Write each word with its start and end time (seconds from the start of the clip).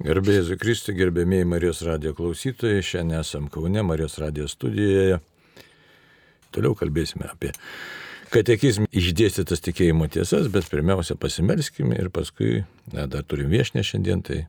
Gerbėjai 0.00 0.56
Kristui, 0.56 0.94
gerbėmiai 0.96 1.44
Marijos 1.44 1.82
radio 1.84 2.14
klausytojai, 2.16 2.80
šiandien 2.80 3.20
esam 3.20 3.50
Kaune 3.52 3.82
Marijos 3.84 4.14
radio 4.22 4.46
studijoje. 4.48 5.18
Toliau 6.56 6.72
kalbėsime 6.78 7.26
apie 7.28 7.50
katekizmą 8.32 8.88
išdėstytas 8.96 9.60
tikėjimo 9.66 10.08
tiesas, 10.08 10.48
bet 10.48 10.70
pirmiausia 10.72 11.18
pasimelskime 11.20 11.98
ir 12.00 12.08
paskui, 12.14 12.62
na, 12.94 13.04
dar 13.12 13.26
turim 13.28 13.52
viešinę 13.52 13.84
šiandien, 13.84 14.22
tai 14.24 14.40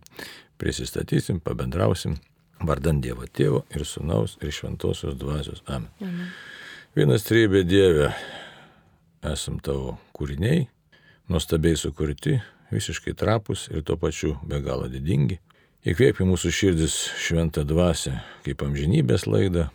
prisistatysim, 0.62 1.42
pabendrausim 1.44 2.16
vardant 2.64 3.04
Dievo 3.04 3.28
Tėvo 3.28 3.66
ir 3.76 3.84
Sūnaus 3.84 4.38
ir 4.40 4.56
Šventosios 4.56 5.20
Dvasios. 5.20 5.66
Amen. 5.68 5.92
Amen. 6.00 6.32
Vienas 6.96 7.28
trybė 7.28 7.66
Dieve, 7.68 8.14
esam 9.28 9.60
tavo 9.60 9.98
kūriniai, 10.16 10.64
nuostabiai 11.28 11.76
sukurti, 11.76 12.40
visiškai 12.72 13.14
trapus 13.18 13.68
ir 13.72 13.84
tuo 13.84 13.98
pačiu 14.00 14.36
be 14.48 14.62
galo 14.64 14.88
didingi. 14.92 15.40
Įkvėpė 15.82 16.26
mūsų 16.30 16.52
širdis 16.54 16.96
šventą 17.18 17.64
dvasę 17.66 18.20
kaip 18.46 18.62
amžinybės 18.62 19.26
laidą, 19.26 19.70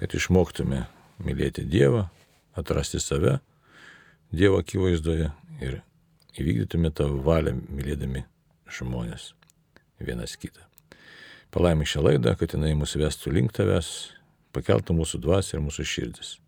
kad 0.00 0.14
išmoktume 0.14 0.84
mylėti 1.22 1.62
Dievą, 1.70 2.08
atrasti 2.58 3.00
save 3.00 3.38
Dievo 4.34 4.58
akivaizdoje 4.58 5.30
ir 5.62 5.80
įvykdytume 6.34 6.90
tavo 6.90 7.20
valią 7.22 7.54
mylėdami 7.62 8.24
žmonės 8.74 9.32
vienas 10.02 10.34
kitą. 10.36 10.64
Palaimink 11.54 11.86
šią 11.86 12.02
laidą, 12.02 12.34
kad 12.34 12.56
jinai 12.56 12.74
mus 12.74 12.96
vestų 12.98 13.30
link 13.36 13.54
tavęs, 13.54 14.10
pakeltų 14.54 14.96
mūsų 14.98 15.22
dvasę 15.22 15.54
ir 15.56 15.62
mūsų 15.62 15.86
širdis. 15.86 16.38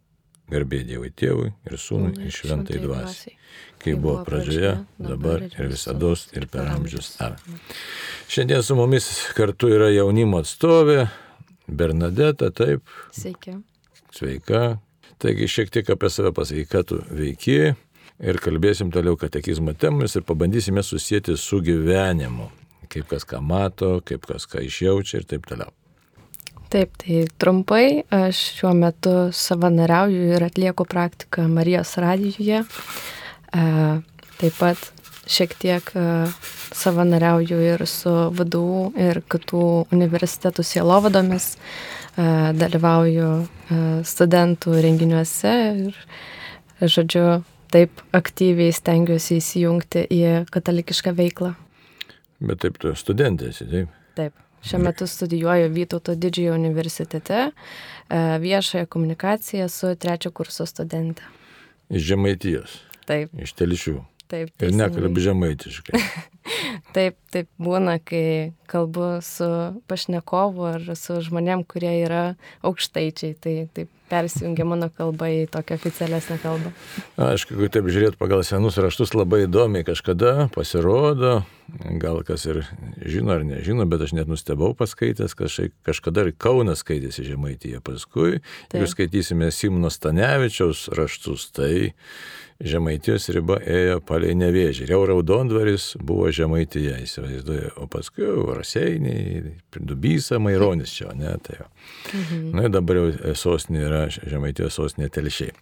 Garbė 0.50 0.82
Dievui 0.86 1.10
Tėvui 1.10 1.50
ir 1.66 1.78
Sūnui 1.80 2.26
ir 2.28 2.34
Šventai 2.34 2.78
Dvasiai, 2.78 3.34
kai 3.82 3.96
buvo 3.98 4.20
pradžioje, 4.26 4.76
dabar 5.02 5.42
ir 5.46 5.70
visada 5.72 6.12
ir 6.38 6.46
per 6.52 6.68
amžius. 6.70 7.16
Amen. 7.24 7.62
Šiandien 8.30 8.62
su 8.62 8.76
mumis 8.78 9.08
kartu 9.34 9.72
yra 9.74 9.90
jaunimo 9.90 10.42
atstovė 10.44 11.08
Bernadeta, 11.66 12.52
taip. 12.54 12.86
Sveiki. 13.14 13.56
Sveika. 14.14 14.78
Taigi 15.18 15.48
šiek 15.50 15.72
tiek 15.72 15.90
apie 15.90 16.10
save 16.12 16.30
pasakyk, 16.36 16.68
ką 16.70 16.82
tu 16.86 17.00
veiki 17.10 17.58
ir 18.20 18.38
kalbėsim 18.44 18.92
toliau 18.94 19.16
katekizmo 19.18 19.74
temomis 19.74 20.14
ir 20.16 20.26
pabandysime 20.28 20.84
susijęti 20.84 21.36
su 21.40 21.58
gyvenimu, 21.64 22.50
kaip 22.92 23.08
kas 23.10 23.26
ką 23.28 23.42
mato, 23.42 23.96
kaip 24.06 24.28
kas 24.28 24.46
ką 24.46 24.62
išjaučia 24.68 25.22
ir 25.22 25.28
taip 25.32 25.48
toliau. 25.48 25.72
Taip, 26.66 26.96
tai 26.98 27.22
trumpai, 27.38 28.02
aš 28.10 28.40
šiuo 28.58 28.72
metu 28.74 29.14
savanoriauju 29.30 30.32
ir 30.34 30.42
atlieku 30.42 30.84
praktiką 30.88 31.44
Marijos 31.46 31.94
radijuje. 32.02 32.64
Taip 34.36 34.56
pat 34.58 34.80
šiek 35.30 35.54
tiek 35.62 35.92
savanoriauju 36.74 37.60
ir 37.62 37.84
su 37.86 38.10
VDU 38.34 38.90
ir 38.98 39.22
kitų 39.30 39.62
universitetų 39.94 40.64
sielovadomis, 40.66 41.52
dalyvauju 42.16 43.28
studentų 44.06 44.80
renginiuose 44.86 45.54
ir, 45.86 46.00
žodžiu, 46.82 47.26
taip 47.70 48.02
aktyviai 48.16 48.74
stengiuosi 48.74 49.38
įsijungti 49.38 50.06
į 50.18 50.20
katalikišką 50.50 51.14
veiklą. 51.14 51.52
Bet 52.42 52.64
taip 52.66 52.82
tu 52.82 52.92
studentėsi, 52.98 53.70
taip? 53.70 53.94
Taip. 54.18 54.34
Šiuo 54.64 54.82
metu 54.82 55.06
studijuoju 55.06 55.70
Vytauto 55.74 56.14
didžiojo 56.14 56.54
universitete 56.54 57.38
e, 57.46 57.50
viešąją 58.40 58.86
komunikaciją 58.86 59.68
su 59.68 59.94
trečio 59.96 60.30
kurso 60.30 60.66
studente. 60.66 61.22
Iš 61.90 62.02
Žemaitijos. 62.02 62.80
Taip. 63.06 63.30
Iš 63.38 63.52
Telšių. 63.52 64.00
Taip. 64.26 64.50
Ir 64.58 64.72
nekalbi 64.74 65.22
žemaitiškai. 65.22 66.00
taip, 66.96 67.14
taip 67.30 67.46
būna, 67.62 68.00
kai 68.02 68.54
kalbu 68.70 69.20
su 69.22 69.46
pašnekovu 69.86 70.66
ar 70.66 70.88
su 70.98 71.20
žmonėm, 71.22 71.62
kurie 71.68 71.92
yra 72.02 72.24
aukštaičiai. 72.66 73.36
Tai 73.38 73.54
taip 73.76 73.92
persijungia 74.10 74.66
mano 74.66 74.88
kalba 74.94 75.28
į 75.30 75.46
tokią 75.54 75.78
oficialesnę 75.78 76.38
kalbą. 76.42 76.72
Aišku, 77.22 77.54
jeigu 77.54 77.70
taip 77.74 77.90
žiūrėt 77.90 78.18
pagal 78.18 78.42
senus 78.46 78.78
raštus, 78.82 79.14
labai 79.18 79.44
įdomiai 79.46 79.86
kažkada 79.86 80.48
pasirodo, 80.54 81.40
gal 82.00 82.22
kas 82.26 82.46
ir 82.46 82.62
žino 83.02 83.34
ar 83.34 83.44
nežino, 83.46 83.86
bet 83.90 84.06
aš 84.06 84.14
net 84.16 84.30
nustebau 84.30 84.72
paskaitęs, 84.78 85.34
kažkai, 85.38 85.68
kažkada 85.86 86.26
ir 86.26 86.32
Kaunas 86.38 86.84
skaitėsi 86.84 87.26
Žemaityje. 87.26 87.82
Paskui, 87.84 88.40
taip. 88.40 88.78
jeigu 88.78 88.90
skaitysime 88.92 89.50
Simno 89.54 89.90
Stanevičiaus 89.92 90.86
raštus, 90.96 91.50
tai 91.56 91.92
Žemaitijos 92.56 93.28
riba 93.36 93.58
ėjo 93.60 93.98
palei 94.08 94.32
nevėžį. 94.38 94.86
Jau 94.88 95.02
Raudondvaris 95.10 95.90
buvo 96.00 96.30
Žemaityje, 96.32 96.94
įsivaizduoju, 97.04 97.74
o 97.82 97.88
paskui 97.92 98.30
Raseiniai, 98.56 99.42
Dubysa, 99.76 100.38
Maironis 100.40 100.94
čia, 100.96 101.10
ne, 101.18 101.34
tai 101.44 101.58
jau. 101.60 101.66
Mhm. 102.14 102.44
Na 102.56 102.64
ir 102.64 102.72
dabar 102.72 103.02
jau 103.02 103.34
sostinė 103.36 103.82
yra 103.90 104.04
Žemaitijos 104.14 104.78
sostinė 104.80 105.10
telšiai. 105.12 105.52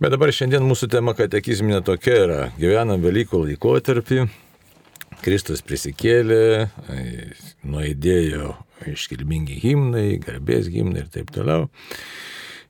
Bet 0.00 0.14
dabar 0.16 0.32
šiandien 0.32 0.64
mūsų 0.64 0.88
tema 0.94 1.12
katekizminė 1.18 1.82
tokia 1.84 2.16
yra. 2.24 2.40
Gyvenam 2.56 3.04
Velykų 3.04 3.44
laikotarpį, 3.44 4.24
Kristus 5.24 5.62
prisikėlė, 5.66 6.70
nuėdėjo 7.68 8.54
iškilmingi 8.88 9.60
himnai, 9.60 10.18
garbės 10.22 10.70
himnai 10.72 11.04
ir 11.04 11.12
taip 11.12 11.32
toliau. 11.34 11.68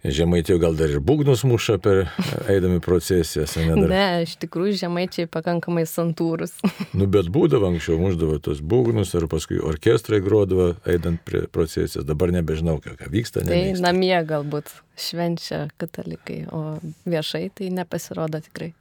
Žemaitė 0.00 0.54
gal 0.56 0.78
dar 0.78 0.88
ir 0.88 1.02
būgnus 1.04 1.42
muša 1.44 1.74
per 1.84 2.06
eidami 2.48 2.78
procesijas, 2.80 3.52
ne? 3.60 3.74
Dar... 3.74 3.90
Ne, 3.90 4.04
iš 4.24 4.38
tikrųjų 4.40 4.78
žemaičiai 4.80 5.28
pakankamai 5.28 5.82
santūrus. 5.84 6.54
nu, 6.98 7.04
bet 7.04 7.28
būdavo 7.28 7.68
anksčiau, 7.68 7.98
muždavo 8.00 8.38
tos 8.40 8.62
būgnus 8.64 9.12
ir 9.18 9.28
paskui 9.28 9.60
orkestrai 9.60 10.22
grodavo 10.24 10.70
eidant 10.88 11.20
prie 11.28 11.44
procesijas. 11.52 12.08
Dabar 12.08 12.32
nebežinau, 12.32 12.78
ką 12.80 12.96
vyksta. 13.12 13.44
Tai 13.44 13.52
nemėgsta. 13.52 13.84
namie 13.84 14.16
galbūt 14.30 14.72
švenčia 14.96 15.66
katalikai, 15.76 16.46
o 16.48 16.80
viešai 17.04 17.50
tai 17.60 17.68
nepasirodo 17.82 18.40
tikrai. 18.48 18.72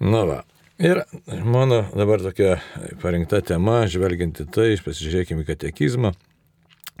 Na 0.00 0.24
va. 0.24 0.40
Ir 0.80 1.02
mano 1.44 1.82
dabar 1.92 2.22
tokia 2.24 2.54
parinkta 3.02 3.42
tema, 3.44 3.82
žvelgiant 3.84 4.38
į 4.40 4.46
tai, 4.48 4.68
pasižiūrėkime 4.80 5.42
į 5.44 5.48
katekizmą, 5.50 6.14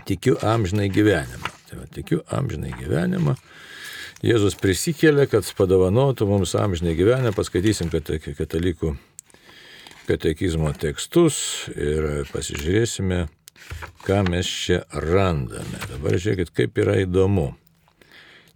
tikiu 0.04 0.34
amžinai 0.44 0.90
gyvenimą. 0.92 1.52
Tai 1.70 1.78
va, 1.78 1.86
tikiu 1.88 2.18
amžinai 2.28 2.74
gyvenimą. 2.76 3.38
Jėzus 4.20 4.58
prisikėlė, 4.60 5.24
kad 5.32 5.48
padovanotų 5.56 6.28
mums 6.28 6.52
amžinai 6.60 6.92
gyvenimą. 6.98 7.32
Paskaitysim 7.38 7.88
katalikų 7.88 8.92
katekizmo 10.10 10.74
tekstus 10.76 11.40
ir 11.72 12.28
pasižiūrėsime, 12.34 13.24
ką 14.04 14.22
mes 14.28 14.54
čia 14.66 14.84
randame. 14.92 15.80
Dabar 15.88 16.20
žiūrėkit, 16.20 16.52
kaip 16.52 16.84
yra 16.84 17.00
įdomu. 17.06 17.54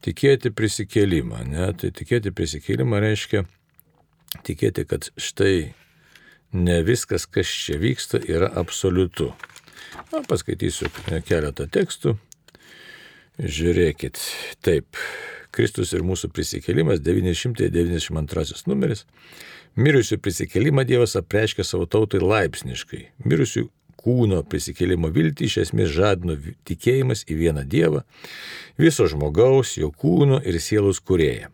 Tikėti 0.05 0.53
prisikėlimą. 0.53 1.47
Ne? 1.49 1.73
Tai 1.81 1.95
tikėti 1.97 2.29
prisikėlimą 2.29 3.01
reiškia 3.09 3.47
tikėti, 4.47 4.85
kad 4.89 5.09
štai 5.21 5.75
ne 6.55 6.79
viskas, 6.87 7.27
kas 7.27 7.51
čia 7.51 7.79
vyksta, 7.83 8.21
yra 8.21 8.51
absoliutu. 8.61 9.33
Na, 10.13 10.23
paskaitysiu 10.27 10.91
keletą 11.27 11.67
tekstų. 11.71 12.17
Žiūrėkit, 13.35 14.21
taip, 14.63 14.99
Kristus 15.55 15.93
ir 15.95 16.05
mūsų 16.07 16.31
prisikėlimas 16.35 17.03
992 17.03 18.67
numeris. 18.71 19.05
Mirusių 19.75 20.21
prisikėlimą 20.23 20.85
Dievas 20.87 21.17
apreiškė 21.19 21.67
savo 21.67 21.89
tautai 21.91 22.21
laipsniškai. 22.23 23.01
Mirusių 23.27 23.67
kūno 24.05 24.43
prisikėlimo 24.47 25.11
viltį 25.15 25.49
iš 25.49 25.59
esmės 25.65 25.91
žadino 25.95 26.37
tikėjimas 26.69 27.25
į 27.27 27.39
vieną 27.41 27.65
Dievą, 27.67 28.05
viso 28.79 29.09
žmogaus, 29.11 29.75
jo 29.81 29.91
kūno 29.91 30.39
ir 30.45 30.61
sielos 30.63 31.01
kurėją. 31.01 31.51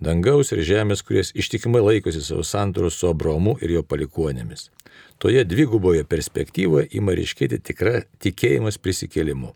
Dangaus 0.00 0.52
ir 0.52 0.60
žemės, 0.66 1.02
kuries 1.02 1.32
ištikimai 1.34 1.80
laikosi 1.80 2.20
savo 2.24 2.44
santoros 2.44 2.98
su 3.00 3.08
Abraomu 3.08 3.56
ir 3.64 3.78
jo 3.78 3.82
palikuonėmis. 3.82 4.70
Toje 5.18 5.44
dviguboje 5.48 6.04
perspektyvoje 6.04 6.90
ima 6.98 7.14
ryškėti 7.16 7.62
tikra 7.64 8.02
tikėjimas 8.20 8.76
prisikėlimu 8.76 9.54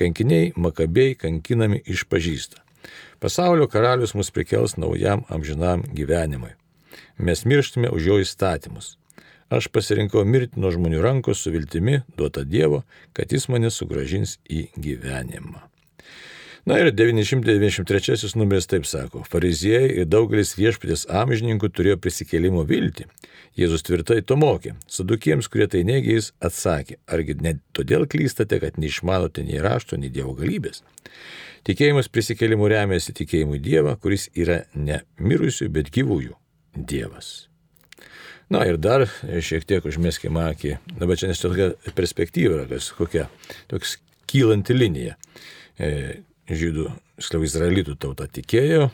kankiniai 0.00 0.52
makabėjai 0.56 1.18
kankinami 1.24 1.82
išpažįsta. 1.94 2.62
Pasaulio 3.20 3.68
karalius 3.68 4.14
mus 4.16 4.32
prikels 4.32 4.78
naujam 4.80 5.26
amžinam 5.28 5.84
gyvenimui. 5.96 6.54
Mes 7.20 7.44
mirštume 7.44 7.90
už 7.92 8.08
jo 8.08 8.16
įstatymus. 8.24 8.96
Aš 9.50 9.66
pasirinkau 9.74 10.22
mirti 10.24 10.60
nuo 10.62 10.70
žmonių 10.72 11.02
rankos 11.04 11.42
su 11.42 11.50
viltimi 11.52 12.00
duota 12.16 12.46
Dievo, 12.46 12.84
kad 13.12 13.32
jis 13.34 13.48
mane 13.50 13.70
sugražins 13.74 14.38
į 14.46 14.68
gyvenimą. 14.78 15.66
Na 16.68 16.76
ir 16.78 16.90
993 16.92 18.36
numeris 18.36 18.68
taip 18.68 18.84
sako, 18.86 19.22
fariziejai 19.28 20.02
ir 20.02 20.08
daugelis 20.10 20.52
viešpatės 20.58 21.06
amžininkų 21.08 21.70
turėjo 21.72 21.96
prisikėlimo 22.04 22.66
viltį. 22.68 23.06
Jėzus 23.58 23.84
tvirtai 23.86 24.20
to 24.22 24.36
mokė. 24.38 24.74
Sadukiems, 24.90 25.48
kurie 25.50 25.66
tai 25.72 25.82
negė, 25.88 26.18
jis 26.18 26.30
atsakė, 26.44 27.00
argi 27.10 27.38
ne 27.40 27.56
todėl 27.76 28.06
klystate, 28.10 28.60
kad 28.62 28.78
neišmanote 28.78 29.44
nei 29.46 29.62
rašto, 29.64 29.98
nei 29.98 30.12
Dievo 30.12 30.36
galybės. 30.38 30.84
Tikėjimas 31.66 32.08
prisikėlimu 32.12 32.68
remiasi 32.70 33.16
tikėjimu 33.16 33.58
į 33.58 33.64
Dievą, 33.64 33.96
kuris 34.00 34.28
yra 34.36 34.62
ne 34.74 35.02
mirusių, 35.20 35.68
bet 35.72 35.90
gyvųjų 35.96 36.36
Dievas. 36.76 37.50
Na 38.50 38.64
ir 38.66 38.80
dar 38.82 39.06
šiek 39.06 39.66
tiek 39.68 39.84
užmėskime 39.86 40.42
akį. 40.50 40.78
Dabar 40.98 41.18
čia 41.20 41.28
nes 41.30 41.42
tokia 41.42 41.70
perspektyva, 41.94 42.64
kas 42.70 42.88
kokia, 42.96 43.28
toks 43.70 43.98
kylanti 44.30 44.74
linija. 44.74 45.14
Žydų, 46.50 46.88
skliau 47.22 47.44
izraelitų 47.46 47.94
tauta 48.00 48.26
tikėjo, 48.26 48.88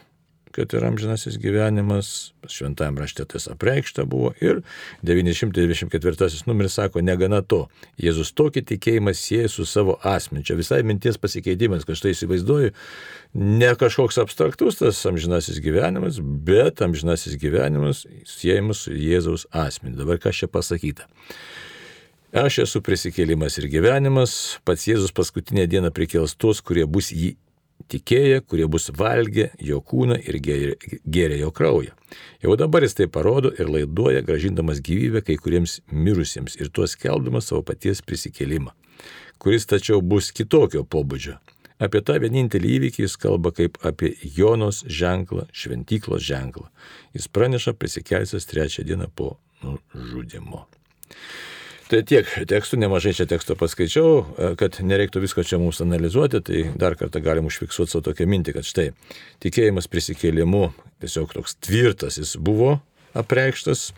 kad 0.57 0.73
yra 0.77 0.89
amžinasis 0.89 1.37
gyvenimas, 1.41 2.33
šventajame 2.49 3.03
rašte 3.03 3.25
tas 3.29 3.47
apreikšta 3.53 4.07
buvo 4.09 4.31
ir 4.41 4.63
924 5.05 6.47
numeris 6.49 6.77
sako, 6.79 7.03
negana 7.05 7.43
to, 7.43 7.67
Jėzus 8.01 8.33
tokį 8.37 8.63
tikėjimą 8.73 9.13
sieja 9.17 9.51
su 9.53 9.67
savo 9.69 9.99
asmeniu. 10.05 10.45
Čia 10.49 10.57
visai 10.57 10.83
minties 10.85 11.21
pasikeitimas, 11.21 11.85
kad 11.89 12.01
štai 12.01 12.15
įsivaizduoju, 12.15 12.73
ne 13.37 13.73
kažkoks 13.81 14.21
abstraktus 14.21 14.81
tas 14.81 15.01
amžinasis 15.09 15.61
gyvenimas, 15.65 16.21
bet 16.21 16.85
amžinasis 16.85 17.37
gyvenimas 17.41 18.05
siejamas 18.29 18.87
su 18.87 18.97
Jėzaus 18.97 19.49
asmeniu. 19.53 19.97
Dabar 20.01 20.21
kas 20.21 20.41
čia 20.41 20.49
pasakyta? 20.53 21.09
Aš 22.37 22.59
esu 22.67 22.83
prisikėlimas 22.85 23.55
ir 23.61 23.69
gyvenimas, 23.73 24.59
pats 24.65 24.89
Jėzus 24.89 25.13
paskutinę 25.17 25.65
dieną 25.73 25.93
prikels 25.95 26.35
tuos, 26.37 26.59
kurie 26.61 26.85
bus 26.85 27.13
jį 27.15 27.37
tikėję, 27.93 28.41
kurie 28.49 28.67
bus 28.71 28.91
valgę 28.97 29.49
jo 29.63 29.81
kūną 29.81 30.19
ir 30.19 30.39
gėrė 30.43 31.41
jo 31.41 31.51
kraują. 31.55 31.95
Jau 32.43 32.57
dabar 32.59 32.87
jis 32.87 32.97
tai 32.99 33.09
parodo 33.13 33.53
ir 33.59 33.71
laiduoja, 33.71 34.23
gražindamas 34.27 34.83
gyvybę 34.85 35.23
kai 35.27 35.39
kuriems 35.41 35.81
mirusiems 35.91 36.59
ir 36.61 36.71
tuos 36.71 36.97
keldamas 37.01 37.51
savo 37.51 37.63
paties 37.67 38.03
prisikėlimą, 38.07 38.73
kuris 39.43 39.69
tačiau 39.71 40.03
bus 40.03 40.33
kitokio 40.35 40.85
pobūdžio. 40.85 41.39
Apie 41.77 42.01
tą 42.01 42.17
vienintelį 42.23 42.71
įvykį 42.79 43.03
jis 43.05 43.19
kalba 43.21 43.51
kaip 43.53 43.77
apie 43.85 44.15
Jonos 44.37 44.81
ženklą, 44.89 45.45
šventyklos 45.53 46.25
ženklą. 46.25 46.71
Jis 47.13 47.29
praneša 47.29 47.77
prisikelsias 47.77 48.49
trečią 48.49 48.87
dieną 48.89 49.11
po 49.13 49.35
nužudimo. 49.61 50.65
Tai 51.87 52.01
tiek 52.03 52.27
tekstų, 52.51 52.81
nemažai 52.83 53.13
čia 53.15 53.29
teksto 53.31 53.55
paskaičiau, 53.59 54.09
e, 54.19 54.49
kad 54.59 54.81
nereiktų 54.83 55.21
visko 55.23 55.45
čia 55.47 55.61
mums 55.63 55.79
analizuoti, 55.85 56.41
tai 56.43 56.63
dar 56.75 56.97
kartą 56.99 57.23
galim 57.23 57.47
užfiksuoti 57.47 57.93
savo 57.93 58.03
tokią 58.09 58.27
mintį, 58.27 58.57
kad 58.57 58.67
štai 58.67 58.87
tikėjimas 59.45 59.87
prisikėlimu 59.93 60.65
tiesiog 61.05 61.37
toks 61.37 61.55
tvirtas 61.63 62.19
jis 62.19 62.35
buvo 62.43 62.81
apreikštas 63.17 63.93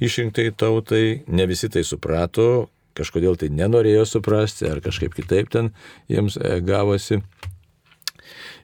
išrinktai 0.00 0.48
tautai, 0.56 1.20
ne 1.28 1.46
visi 1.50 1.68
tai 1.68 1.84
suprato, 1.84 2.70
kažkodėl 2.96 3.36
tai 3.36 3.50
nenorėjo 3.52 4.06
suprasti 4.08 4.70
ar 4.70 4.80
kažkaip 4.80 5.12
kitaip 5.12 5.52
ten 5.52 5.74
jiems 6.08 6.38
e, 6.40 6.58
gavosi. 6.64 7.20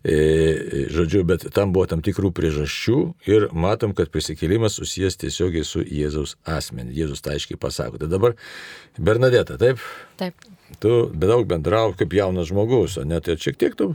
E, 0.01 0.87
žodžiu, 0.89 1.27
bet 1.29 1.45
tam 1.53 1.75
buvo 1.77 1.85
tam 1.91 2.01
tikrų 2.01 2.31
priežasčių 2.33 2.99
ir 3.29 3.51
matom, 3.53 3.93
kad 3.93 4.09
prisikėlimas 4.09 4.79
susijęs 4.79 5.19
tiesiogiai 5.21 5.67
su 5.69 5.83
Jėzaus 5.85 6.39
asmeniu. 6.49 6.95
Jėzus 6.97 7.21
tai 7.21 7.37
aiškiai 7.37 7.61
pasako. 7.61 8.01
Tai 8.01 8.09
dabar 8.09 8.37
Bernadeta, 8.97 9.59
taip? 9.61 9.83
Taip. 10.21 10.47
Tu 10.81 10.95
daug 11.13 11.45
bendrau 11.51 11.93
kaip 11.99 12.17
jaunas 12.17 12.49
žmogus, 12.49 12.97
o 12.97 13.05
net 13.05 13.29
ir 13.29 13.37
šiek 13.43 13.59
tiek 13.61 13.77
tu, 13.77 13.91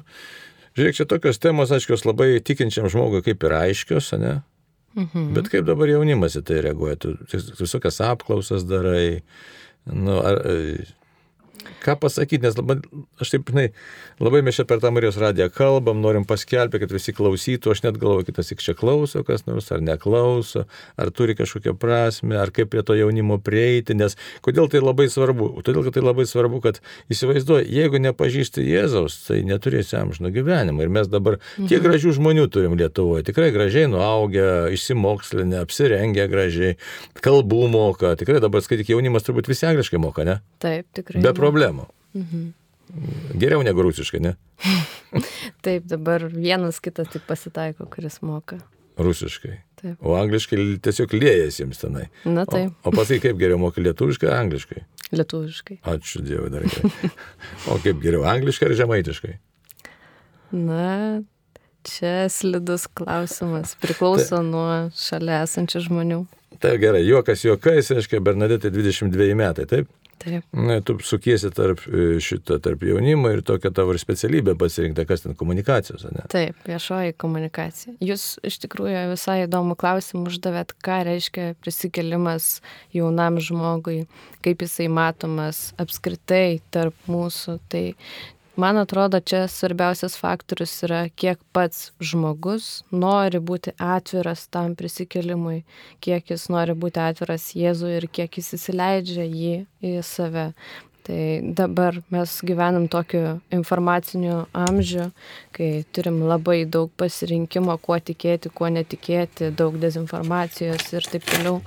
žiūrėk, 0.78 1.00
čia 1.00 1.08
tokios 1.10 1.42
temos, 1.42 1.74
aiškios, 1.74 2.06
labai 2.06 2.36
tikinčiam 2.46 2.86
žmogui 2.92 3.24
kaip 3.26 3.42
ir 3.48 3.56
aiškios, 3.64 4.12
ne? 4.22 4.36
Mhm. 4.96 5.32
Bet 5.36 5.50
kaip 5.52 5.66
dabar 5.66 5.90
jaunimas 5.90 6.38
į 6.38 6.44
tai 6.46 6.62
reaguoja, 6.64 7.00
tu 7.02 7.16
visokias 7.58 7.98
apklausas 8.06 8.68
darai, 8.70 9.24
nu, 9.90 10.20
ar, 10.22 10.38
ką 11.84 11.96
pasakyti, 12.02 12.44
nes 12.46 12.58
labai, 12.58 12.78
aš 13.22 13.34
taip, 13.34 13.50
žinai, 13.52 13.68
labai 14.24 14.42
mes 14.46 14.58
čia 14.58 14.66
per 14.68 14.82
tą 14.84 14.92
Marijos 14.96 15.18
radiją 15.22 15.50
kalbam, 15.54 16.02
norim 16.04 16.26
paskelbti, 16.28 16.82
kad 16.82 16.94
visi 16.94 17.14
klausytų, 17.16 17.74
aš 17.74 17.84
net 17.86 18.00
galvoju, 18.02 18.28
kitas 18.30 18.52
tik 18.52 18.64
čia 18.64 18.76
klauso, 18.78 19.24
kas 19.28 19.46
nors 19.50 19.72
ar 19.74 19.84
neklauso, 19.86 20.66
ar 21.00 21.12
turi 21.16 21.36
kažkokią 21.38 21.76
prasme, 21.80 22.38
ar 22.40 22.52
kaip 22.56 22.72
prie 22.74 22.84
to 22.86 22.98
jaunimo 22.98 23.40
prieiti, 23.44 23.98
nes 23.98 24.18
kodėl 24.46 24.70
tai 24.72 24.84
labai 24.84 25.08
svarbu? 25.12 25.52
Todėl, 25.66 25.86
kad 25.88 25.98
tai 25.98 26.06
labai 26.06 26.28
svarbu, 26.30 26.62
kad 26.64 26.82
įsivaizduoju, 27.14 27.68
jeigu 27.72 28.02
nepažįsti 28.06 28.66
Jėzaus, 28.66 29.18
tai 29.28 29.42
neturėsi 29.48 29.98
amžino 30.00 30.32
gyvenimo. 30.34 30.84
Ir 30.86 30.94
mes 30.94 31.10
dabar 31.12 31.40
mhm. 31.40 31.70
tiek 31.72 31.84
gražių 31.84 32.16
žmonių 32.20 32.48
turim 32.54 32.78
Lietuvoje, 32.80 33.26
tikrai 33.30 33.52
gražiai 33.56 33.90
nuaugę, 33.92 34.72
išsimokslinę, 34.76 35.62
apsirengę 35.66 36.28
gražiai, 36.32 36.76
kalbų 37.26 37.66
moka, 37.72 38.16
tikrai 38.20 38.42
dabar 38.44 38.64
skaityk 38.66 38.94
jaunimas 38.94 39.26
turbūt 39.26 39.50
visi 39.50 39.68
angliškai 39.70 40.02
moka, 40.02 40.26
ne? 40.28 40.40
Taip, 40.64 40.88
tikrai. 40.96 41.22
Be 41.24 41.34
problemų. 41.36 41.55
Mhm. 42.16 42.54
Geriau 43.42 43.64
negu 43.66 43.82
rusiškai, 43.82 44.22
ne? 44.22 44.36
Taip, 45.66 45.88
dabar 45.90 46.28
vienas 46.30 46.80
kitas 46.84 47.10
tik 47.12 47.26
pasitaiko, 47.28 47.88
kuris 47.92 48.20
moka. 48.22 48.60
Rusiškai. 49.02 49.56
Taip. 49.82 49.96
O 50.06 50.16
angliškai 50.16 50.60
tiesiog 50.86 51.16
lėjas 51.18 51.60
jiems 51.60 51.82
tenai. 51.82 52.06
Na 52.24 52.46
taip. 52.48 52.72
O, 52.84 52.92
o 52.92 52.94
pasakai, 52.96 53.20
kaip 53.28 53.42
geriau 53.42 53.60
moka 53.60 53.84
lietuviškai 53.84 54.30
ar 54.30 54.38
angliškai? 54.46 54.86
Lietuviškai. 55.16 55.80
Ačiū 55.92 56.24
Dievui 56.26 56.52
dar 56.54 56.64
gerai. 56.64 57.12
o 57.72 57.80
kaip 57.84 58.00
geriau 58.04 58.24
angliškai 58.30 58.70
ar 58.70 58.78
žemaitiškai? 58.80 59.34
Na, 60.56 60.88
čia 61.84 62.30
slidus 62.32 62.88
klausimas. 62.88 63.76
Priklauso 63.82 64.40
tai, 64.40 64.46
nuo 64.48 64.70
šalia 64.96 65.42
esančių 65.44 65.84
žmonių. 65.90 66.22
Tai 66.64 66.78
gerai, 66.80 67.04
juokas 67.04 67.44
juokais, 67.44 67.92
reiškia, 67.92 68.24
Bernadette 68.24 68.72
22 68.72 69.36
metai, 69.36 69.68
taip? 69.68 69.92
Taip. 70.24 70.46
Na, 70.56 70.80
tu 70.86 70.96
sukiesi 71.04 71.50
tarp 71.54 71.82
e, 71.88 72.20
šito, 72.24 72.58
tarp 72.64 72.84
jaunimo 72.88 73.30
ir 73.34 73.42
tokia 73.46 73.72
tavo 73.76 73.94
ir 73.94 74.00
specialybė 74.02 74.56
pasirinkta, 74.60 75.06
kas 75.10 75.26
ten 75.26 75.36
komunikacijos, 75.38 76.06
ne? 76.16 76.24
Taip, 76.32 76.58
viešoji 76.68 77.18
komunikacija. 77.22 77.96
Jūs 78.06 78.28
iš 78.48 78.60
tikrųjų 78.64 79.06
visai 79.12 79.42
įdomų 79.44 79.78
klausimą 79.82 80.26
uždavėt, 80.32 80.72
ką 80.86 81.02
reiškia 81.10 81.50
prisikelimas 81.64 82.60
jaunam 82.96 83.42
žmogui, 83.44 84.06
kaip 84.46 84.64
jisai 84.66 84.88
matomas 84.92 85.68
apskritai 85.82 86.62
tarp 86.74 86.96
mūsų. 87.12 87.60
Tai 87.70 87.86
Man 88.56 88.78
atrodo, 88.78 89.20
čia 89.20 89.48
svarbiausias 89.52 90.14
faktorius 90.16 90.74
yra, 90.88 91.02
kiek 91.12 91.42
pats 91.52 91.90
žmogus 92.00 92.86
nori 92.88 93.42
būti 93.44 93.74
atviras 93.84 94.46
tam 94.48 94.78
prisikelimui, 94.80 95.66
kiek 96.00 96.32
jis 96.32 96.46
nori 96.54 96.72
būti 96.72 97.02
atviras 97.04 97.50
Jėzui 97.52 97.98
ir 97.98 98.08
kiek 98.08 98.38
jis 98.40 98.54
įsileidžia 98.56 99.26
jį 99.28 99.56
į 99.84 99.92
save. 100.08 100.54
Tai 101.06 101.18
dabar 101.58 102.00
mes 102.16 102.32
gyvenam 102.48 102.88
tokiu 102.90 103.42
informaciniu 103.54 104.38
amžiu, 104.56 105.10
kai 105.54 105.84
turim 105.92 106.24
labai 106.24 106.64
daug 106.64 106.94
pasirinkimo, 106.98 107.76
kuo 107.84 108.00
tikėti, 108.00 108.50
kuo 108.56 108.72
netikėti, 108.72 109.52
daug 109.52 109.76
dezinformacijos 109.84 110.88
ir 110.96 111.10
taip 111.12 111.28
toliau. 111.28 111.60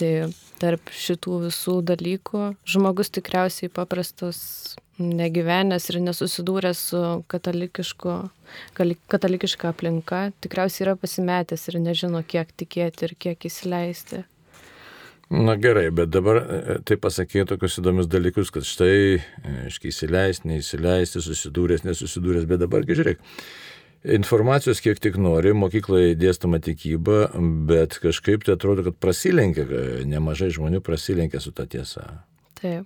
Tai 0.00 0.10
tarp 0.64 0.90
šitų 0.96 1.42
visų 1.44 1.76
dalykų 1.92 2.42
žmogus 2.72 3.12
tikriausiai 3.14 3.68
paprastas 3.68 4.40
negyvenęs 4.98 5.88
ir 5.90 5.98
nesusidūręs 6.04 6.82
su 6.90 7.00
katalikiška 9.10 9.72
aplinka, 9.72 10.28
tikriausiai 10.44 10.86
yra 10.86 10.94
pasimetęs 11.00 11.66
ir 11.70 11.80
nežino, 11.82 12.22
kiek 12.26 12.52
tikėti 12.54 13.08
ir 13.08 13.16
kiek 13.18 13.48
įsileisti. 13.50 14.22
Na 15.34 15.56
gerai, 15.58 15.88
bet 15.90 16.12
dabar 16.12 16.38
e, 16.38 16.78
tai 16.86 16.98
pasakė 17.00 17.46
tokius 17.48 17.80
įdomius 17.80 18.06
dalykus, 18.12 18.52
kad 18.54 18.66
štai, 18.68 19.18
aiškiai, 19.66 19.90
e, 19.90 19.94
įsileisti, 19.94 20.50
neįsileisti, 20.52 21.22
susidūręs, 21.24 21.86
nesusidūręs, 21.88 22.46
bet 22.46 22.62
dabar, 22.62 22.84
žiūrėk, 22.86 23.24
informacijos 24.20 24.84
kiek 24.84 25.00
tik 25.02 25.18
nori, 25.18 25.56
mokykloje 25.56 26.14
dėstoma 26.20 26.60
tikyba, 26.62 27.32
bet 27.66 27.98
kažkaip 28.04 28.46
tai 28.46 28.58
atrodo, 28.58 28.84
kad 28.86 29.00
prasilenkia, 29.00 29.66
nemažai 30.06 30.52
žmonių 30.54 30.84
prasilenkia 30.84 31.42
su 31.42 31.56
ta 31.56 31.66
tiesa. 31.66 32.20
Taip 32.60 32.84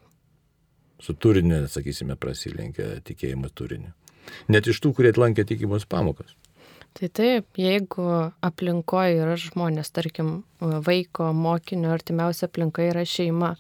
su 1.03 1.15
turiniu, 1.15 1.65
sakysime, 1.71 2.17
prasilenkia 2.21 2.99
tikėjimo 3.07 3.51
turiniu. 3.55 3.95
Net 4.53 4.69
iš 4.69 4.83
tų, 4.85 4.93
kurie 4.97 5.15
atlankė 5.15 5.47
tikybos 5.49 5.87
pamokas. 5.89 6.35
Tai 6.99 7.07
taip, 7.15 7.47
jeigu 7.61 8.05
aplinkoje 8.43 9.21
yra 9.21 9.37
žmonės, 9.39 9.93
tarkim, 9.95 10.31
vaiko, 10.59 11.29
mokinio, 11.37 11.93
artimiausia 11.95 12.49
aplinka 12.49 12.83
yra 12.89 13.05
šeima, 13.07 13.53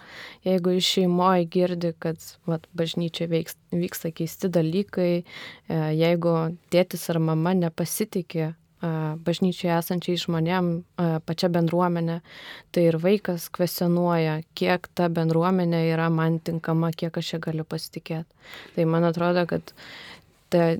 jeigu 0.48 0.72
iš 0.74 0.88
šeimoje 0.96 1.46
girdi, 1.54 1.92
kad 2.02 2.24
vat, 2.50 2.66
bažnyčia 2.74 3.28
veiks, 3.30 3.54
vyksta 3.70 4.10
keisti 4.16 4.50
dalykai, 4.50 5.12
e, 5.22 5.78
jeigu 6.00 6.34
tėtis 6.74 7.06
ar 7.12 7.20
mama 7.22 7.54
nepasitikė 7.54 8.50
bažnyčioje 8.80 9.74
esančiai 9.74 10.20
žmonėm, 10.20 10.70
pačia 11.26 11.50
bendruomenė, 11.50 12.20
tai 12.74 12.84
ir 12.90 12.98
vaikas 13.02 13.48
kvesionuoja, 13.54 14.40
kiek 14.58 14.86
ta 14.94 15.08
bendruomenė 15.10 15.84
yra 15.92 16.08
man 16.14 16.38
tinkama, 16.38 16.92
kiek 16.94 17.16
aš 17.18 17.34
ją 17.34 17.40
galiu 17.48 17.66
pasitikėti. 17.66 18.30
Tai 18.76 18.86
man 18.90 19.08
atrodo, 19.08 19.44
kad 19.50 19.74
ta, 20.54 20.70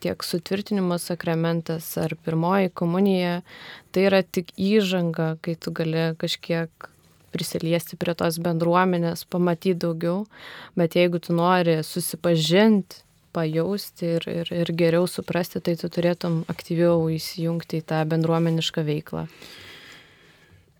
tiek 0.00 0.24
sutvirtinimo 0.24 0.98
sakramentas 0.98 1.90
ar 2.00 2.14
pirmoji 2.24 2.70
komunija, 2.74 3.40
tai 3.92 4.06
yra 4.08 4.22
tik 4.22 4.54
įžanga, 4.56 5.34
kai 5.44 5.58
tu 5.58 5.74
gali 5.74 6.10
kažkiek 6.20 6.90
prisiliesti 7.30 7.98
prie 8.00 8.14
tos 8.18 8.40
bendruomenės, 8.42 9.26
pamatyti 9.30 9.78
daugiau, 9.84 10.24
bet 10.78 10.96
jeigu 10.98 11.20
tu 11.22 11.36
nori 11.36 11.78
susipažinti 11.86 13.04
pajausti 13.32 14.14
ir, 14.18 14.28
ir, 14.30 14.52
ir 14.62 14.72
geriau 14.76 15.08
suprasti, 15.10 15.62
tai 15.64 15.76
tu 15.80 15.90
turėtum 15.92 16.42
aktyviau 16.52 17.08
įsijungti 17.14 17.80
į 17.80 17.88
tą 17.92 18.04
bendruomenišką 18.10 18.86
veiklą. 18.86 19.26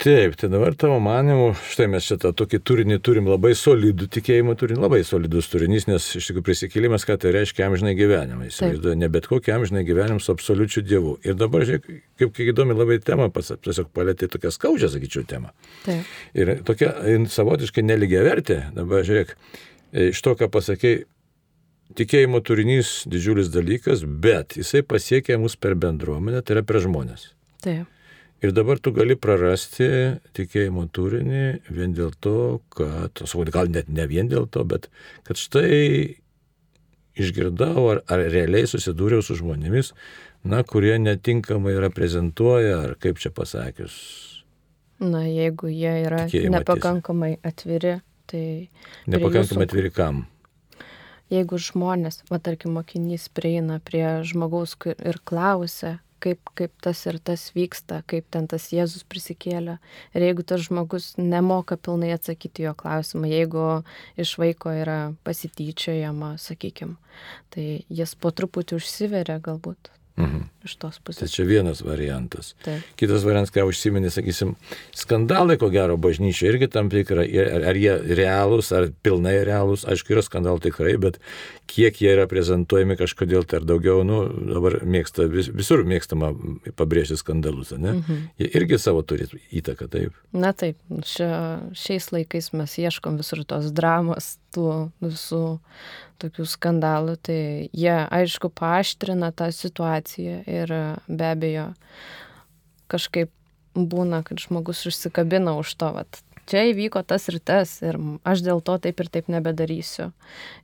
Taip, 0.00 0.32
tai 0.40 0.48
dabar 0.48 0.72
tavo 0.80 0.96
manimu, 1.02 1.50
štai 1.68 1.84
mes 1.92 2.06
šitą 2.08 2.30
tokį 2.32 2.58
turinį 2.64 2.96
turim 3.04 3.26
labai 3.28 3.50
solidų 3.58 4.06
tikėjimo 4.14 4.54
turinį, 4.56 4.80
labai 4.80 5.02
solidus 5.04 5.50
turinys, 5.52 5.84
nes 5.90 6.06
iš 6.16 6.30
tikrųjų 6.30 6.44
prisikėlimas, 6.46 7.04
ką 7.04 7.18
tai 7.20 7.34
reiškia 7.36 7.66
amžinai 7.66 7.92
gyvenimą. 7.98 8.48
Įsivaizduoju, 8.48 8.96
ne 8.96 9.10
bet 9.12 9.28
kokį 9.28 9.52
amžinai 9.58 9.84
gyvenimą 9.84 10.24
su 10.24 10.32
absoliučiu 10.32 10.80
Dievu. 10.88 11.18
Ir 11.20 11.36
dabar, 11.36 11.66
žiūrėk, 11.68 11.84
kaip, 12.16 12.32
kaip 12.32 12.48
įdomi 12.54 12.78
labai 12.78 12.96
tema, 13.04 13.28
tiesiog 13.28 13.92
palėtė 13.92 14.30
tokią 14.32 14.54
skaudžią, 14.56 14.88
sakyčiau, 14.94 15.26
temą. 15.28 15.52
Taip. 15.84 16.16
Ir 16.32 16.56
tokia 16.64 16.94
savotiškai 17.36 17.84
neligia 17.84 18.24
vertė, 18.24 18.62
dabar 18.72 19.04
žiūrėk, 19.04 19.36
iš 20.14 20.24
to, 20.24 20.38
ką 20.40 20.48
pasakėjai, 20.56 21.04
tikėjimo 21.98 22.40
turinys 22.44 23.00
didžiulis 23.10 23.50
dalykas, 23.52 24.04
bet 24.04 24.56
jisai 24.58 24.82
pasiekia 24.86 25.38
mus 25.40 25.56
per 25.56 25.76
bendruomenę, 25.80 26.42
tai 26.42 26.58
yra 26.58 26.66
per 26.66 26.80
žmonės. 26.84 27.30
Taip. 27.64 27.88
Ir 28.40 28.54
dabar 28.56 28.78
tu 28.80 28.92
gali 28.96 29.18
prarasti 29.20 29.86
tikėjimo 30.36 30.86
turinį 30.96 31.44
vien 31.68 31.92
dėl 31.92 32.14
to, 32.24 32.62
kad, 32.72 33.20
gal 33.52 33.68
net 33.68 33.90
ne 33.92 34.06
vien 34.08 34.30
dėl 34.32 34.48
to, 34.48 34.64
bet 34.64 34.88
kad 35.28 35.36
štai 35.36 36.16
išgirdau 37.20 37.84
ar, 37.92 38.02
ar 38.08 38.24
realiai 38.32 38.70
susidūriau 38.70 39.20
su 39.24 39.36
žmonėmis, 39.36 39.92
na, 40.48 40.62
kurie 40.64 40.96
netinkamai 41.02 41.76
reprezentuoja, 41.84 42.78
ar 42.86 42.96
kaip 43.02 43.20
čia 43.20 43.28
pasakius. 43.34 43.94
Na, 45.04 45.26
jeigu 45.28 45.68
jie 45.68 45.92
yra 46.06 46.24
nepakankamai 46.28 47.34
atviri, 47.44 47.98
tai... 48.28 48.44
Nepakankamai 49.08 49.68
atviri 49.68 49.92
kam? 49.92 50.24
Jeigu 51.30 51.58
žmonės, 51.62 52.24
va 52.30 52.40
tarkim, 52.42 52.74
mokinys 52.78 53.28
prieina 53.30 53.78
prie 53.84 54.04
žmogaus 54.26 54.74
ir 54.98 55.20
klausia, 55.24 55.98
kaip, 56.20 56.52
kaip 56.58 56.72
tas 56.84 57.00
ir 57.08 57.18
tas 57.22 57.44
vyksta, 57.54 58.02
kaip 58.10 58.26
ten 58.34 58.48
tas 58.50 58.68
Jėzus 58.74 59.04
prisikėlė. 59.08 59.78
Ir 60.14 60.26
jeigu 60.26 60.44
tas 60.46 60.64
žmogus 60.66 61.12
nemoka 61.18 61.78
pilnai 61.80 62.12
atsakyti 62.16 62.66
jo 62.66 62.74
klausimą, 62.78 63.30
jeigu 63.30 63.68
iš 64.20 64.36
vaiko 64.40 64.74
yra 64.74 64.98
pasityčiojama, 65.26 66.34
sakykime, 66.42 66.98
tai 67.54 67.66
jis 67.88 68.14
po 68.20 68.34
truputį 68.34 68.80
užsiveria 68.80 69.40
galbūt. 69.42 69.92
Mhm. 70.20 70.48
Iš 70.60 70.74
tos 70.76 70.98
pusės. 71.00 71.22
Tai 71.22 71.32
čia 71.32 71.44
vienas 71.48 71.80
variantas. 71.80 72.52
Taip. 72.64 72.84
Kitas 73.00 73.22
variantas, 73.24 73.52
ką 73.54 73.64
užsiminė, 73.70 74.10
sakysim, 74.12 74.52
skandalai, 74.96 75.56
ko 75.60 75.70
gero, 75.72 75.96
bažnyčia 76.00 76.50
irgi 76.50 76.68
tam 76.72 76.90
tikra, 76.92 77.24
ar, 77.24 77.64
ar 77.72 77.78
jie 77.80 77.94
realūs, 78.18 78.68
ar 78.76 78.90
pilnai 79.04 79.38
realūs, 79.48 79.86
aišku, 79.88 80.12
yra 80.12 80.24
skandalų 80.26 80.60
tikrai, 80.66 80.98
bet 81.00 81.16
kiek 81.70 82.02
jie 82.02 82.10
yra 82.12 82.26
prezentuojami 82.28 82.98
kažkodėl, 83.00 83.46
tai 83.48 83.62
ar 83.62 83.68
daugiau, 83.70 84.02
nu, 84.04 84.20
dabar 84.50 84.80
mėgsta, 84.84 85.24
vis, 85.32 85.48
visur 85.48 85.86
mėgstama 85.88 86.34
pabrėžti 86.76 87.16
skandalus, 87.22 87.72
ne? 87.78 87.96
Mhm. 87.96 88.20
Jie 88.42 88.52
irgi 88.60 88.80
savo 88.82 89.00
turi 89.06 89.30
įtaką, 89.48 89.88
taip. 89.92 90.20
Na 90.36 90.52
taip, 90.52 90.76
šia, 91.08 91.32
šiais 91.72 92.12
laikais 92.12 92.52
mes 92.52 92.76
ieškom 92.84 93.16
visur 93.22 93.46
tos 93.48 93.72
dramos, 93.72 94.34
tų 94.54 94.90
visų 95.00 95.44
tokių 96.20 96.44
skandalų, 96.48 97.16
tai 97.24 97.40
jie 97.72 97.94
aišku 98.12 98.50
paaštrina 98.52 99.30
tą 99.36 99.48
situaciją 99.54 100.42
ir 100.50 100.74
be 101.08 101.30
abejo 101.30 101.70
kažkaip 102.90 103.30
būna, 103.74 104.24
kad 104.26 104.42
žmogus 104.42 104.82
užsikabina 104.90 105.54
už 105.60 105.72
to, 105.78 105.92
vat, 105.94 106.20
čia 106.50 106.66
įvyko 106.72 107.02
tas 107.06 107.28
ir 107.30 107.38
tas 107.38 107.78
ir 107.84 107.98
aš 108.26 108.42
dėl 108.46 108.62
to 108.66 108.76
taip 108.82 109.00
ir 109.00 109.10
taip 109.14 109.30
nebedarysiu. 109.30 110.10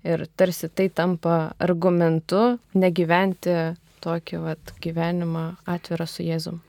Ir 0.07 0.26
tarsi 0.37 0.69
tai 0.69 0.88
tampa 0.90 1.55
argumentu 1.62 2.59
negyventi 2.75 3.76
tokį 4.05 4.43
vat, 4.43 4.75
gyvenimą 4.83 5.49
atvirą 5.71 6.07
su 6.11 6.26
Jėzum. 6.26 6.62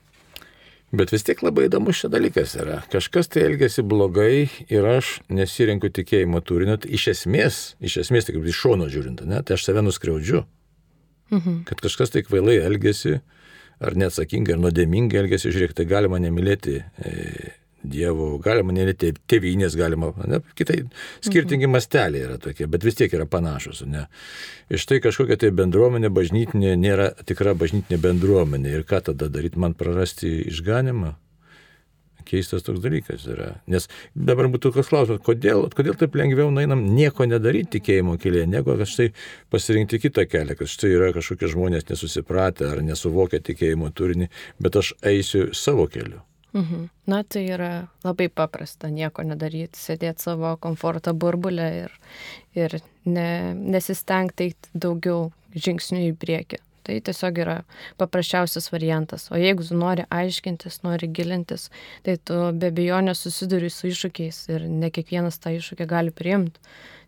Bet 0.88 1.10
vis 1.12 1.26
tiek 1.26 1.42
labai 1.44 1.66
įdomus 1.66 1.98
šis 1.98 2.08
dalykas 2.14 2.54
yra. 2.56 2.78
Kažkas 2.88 3.28
tai 3.28 3.42
elgesi 3.44 3.82
blogai 3.84 4.48
ir 4.72 4.86
aš 4.88 5.18
nesirenku 5.28 5.90
tikėjimo 5.92 6.40
turinio. 6.40 6.78
Tai 6.80 6.88
iš 6.96 7.10
esmės, 7.12 7.58
iš 7.84 7.98
esmės, 8.06 8.30
kaip 8.30 8.46
iš 8.48 8.62
šono 8.62 8.88
žiūrint, 8.88 9.20
ne, 9.28 9.42
tai 9.44 9.58
aš 9.58 9.66
save 9.68 9.84
nuskriaudžiu. 9.84 10.46
Mhm. 11.30 11.62
Kad 11.68 11.82
kažkas 11.84 12.14
tai 12.14 12.24
kvailai 12.26 12.58
elgesi, 12.64 13.18
ar 13.78 13.94
neatsakingai, 13.98 14.56
ar 14.56 14.62
nuodėmingai 14.62 15.22
elgesi, 15.22 15.52
žiūrėk, 15.54 15.76
tai 15.78 15.86
galima 15.88 16.20
nemylėti 16.22 16.80
e, 16.80 17.14
Dievo, 17.78 18.32
galima 18.42 18.74
nelėti 18.74 19.12
tėvynės, 19.30 19.76
galima, 19.78 20.10
ne, 20.26 20.40
kitai 20.58 20.80
skirtingi 21.22 21.68
mhm. 21.68 21.76
masteliai 21.76 22.24
yra 22.26 22.38
tokie, 22.42 22.66
bet 22.66 22.82
vis 22.82 22.98
tiek 22.98 23.12
yra 23.14 23.28
panašus. 23.30 23.84
Ne. 23.86 24.08
Iš 24.74 24.88
tai 24.90 24.98
kažkokia 25.04 25.38
tai 25.38 25.52
bendruomenė 25.54 26.10
bažnytinė 26.10 26.74
nėra 26.80 27.12
tikra 27.28 27.54
bažnytinė 27.58 28.00
bendruomenė 28.02 28.74
ir 28.74 28.84
ką 28.88 29.04
tada 29.12 29.30
daryti, 29.30 29.60
man 29.62 29.78
prarasti 29.78 30.32
išganimą? 30.50 31.14
Keistas 32.28 32.64
toks 32.66 32.82
dalykas 32.84 33.26
yra. 33.30 33.54
Nes 33.70 33.88
dabar 34.14 34.50
būtų 34.52 34.72
kas 34.76 34.90
klausimas, 34.92 35.22
kodėl, 35.24 35.66
kodėl 35.74 35.96
taip 35.98 36.16
lengviau 36.18 36.50
nainam 36.54 36.84
nieko 36.94 37.26
nedaryti 37.28 37.78
tikėjimo 37.78 38.18
kelyje, 38.20 38.46
negu 38.50 38.76
kad 38.78 38.90
štai 38.90 39.10
pasirinkti 39.52 40.02
kitą 40.04 40.26
kelią, 40.28 40.58
kad 40.58 40.70
štai 40.70 40.92
yra 40.94 41.12
kažkokie 41.16 41.50
žmonės 41.54 41.88
nesusipratę 41.90 42.68
ar 42.72 42.84
nesuvokia 42.84 43.40
tikėjimo 43.44 43.90
turinį, 43.96 44.30
bet 44.60 44.80
aš 44.82 44.94
eisiu 45.08 45.48
savo 45.56 45.88
keliu. 45.90 46.22
Mhm. 46.52 46.88
Na, 47.06 47.22
tai 47.24 47.44
yra 47.52 47.72
labai 48.04 48.28
paprasta 48.32 48.88
nieko 48.92 49.24
nedaryti, 49.26 49.78
sėdėti 49.78 50.28
savo 50.28 50.54
komforto 50.60 51.12
burbulę 51.14 51.68
ir, 51.82 51.98
ir 52.56 52.78
ne, 53.04 53.28
nesistengti 53.54 54.54
daugiau 54.72 55.28
žingsnių 55.56 56.06
į 56.08 56.16
priekį. 56.20 56.62
Tai 56.88 56.94
tiesiog 57.04 57.38
yra 57.42 57.54
paprasčiausias 58.00 58.70
variantas. 58.72 59.26
O 59.28 59.36
jeigu 59.36 59.66
nori 59.76 60.06
aiškintis, 60.08 60.80
nori 60.86 61.10
gilintis, 61.12 61.66
tai 62.06 62.16
tu 62.16 62.38
be 62.56 62.70
abejonės 62.72 63.26
susiduri 63.26 63.68
su 63.68 63.90
iššūkiais 63.90 64.38
ir 64.54 64.64
ne 64.72 64.88
kiekvienas 64.94 65.36
tą 65.42 65.52
iššūkį 65.58 65.88
gali 65.90 66.14
priimti, 66.16 66.56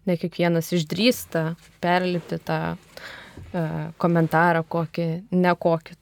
ne 0.04 0.18
kiekvienas 0.20 0.68
išdrįsta 0.76 1.46
perlipti 1.80 2.40
tą 2.44 2.60
uh, 2.75 3.88
komentarą 4.04 4.66
kokį, 4.68 5.08
ne 5.32 5.56
kokį 5.64 5.96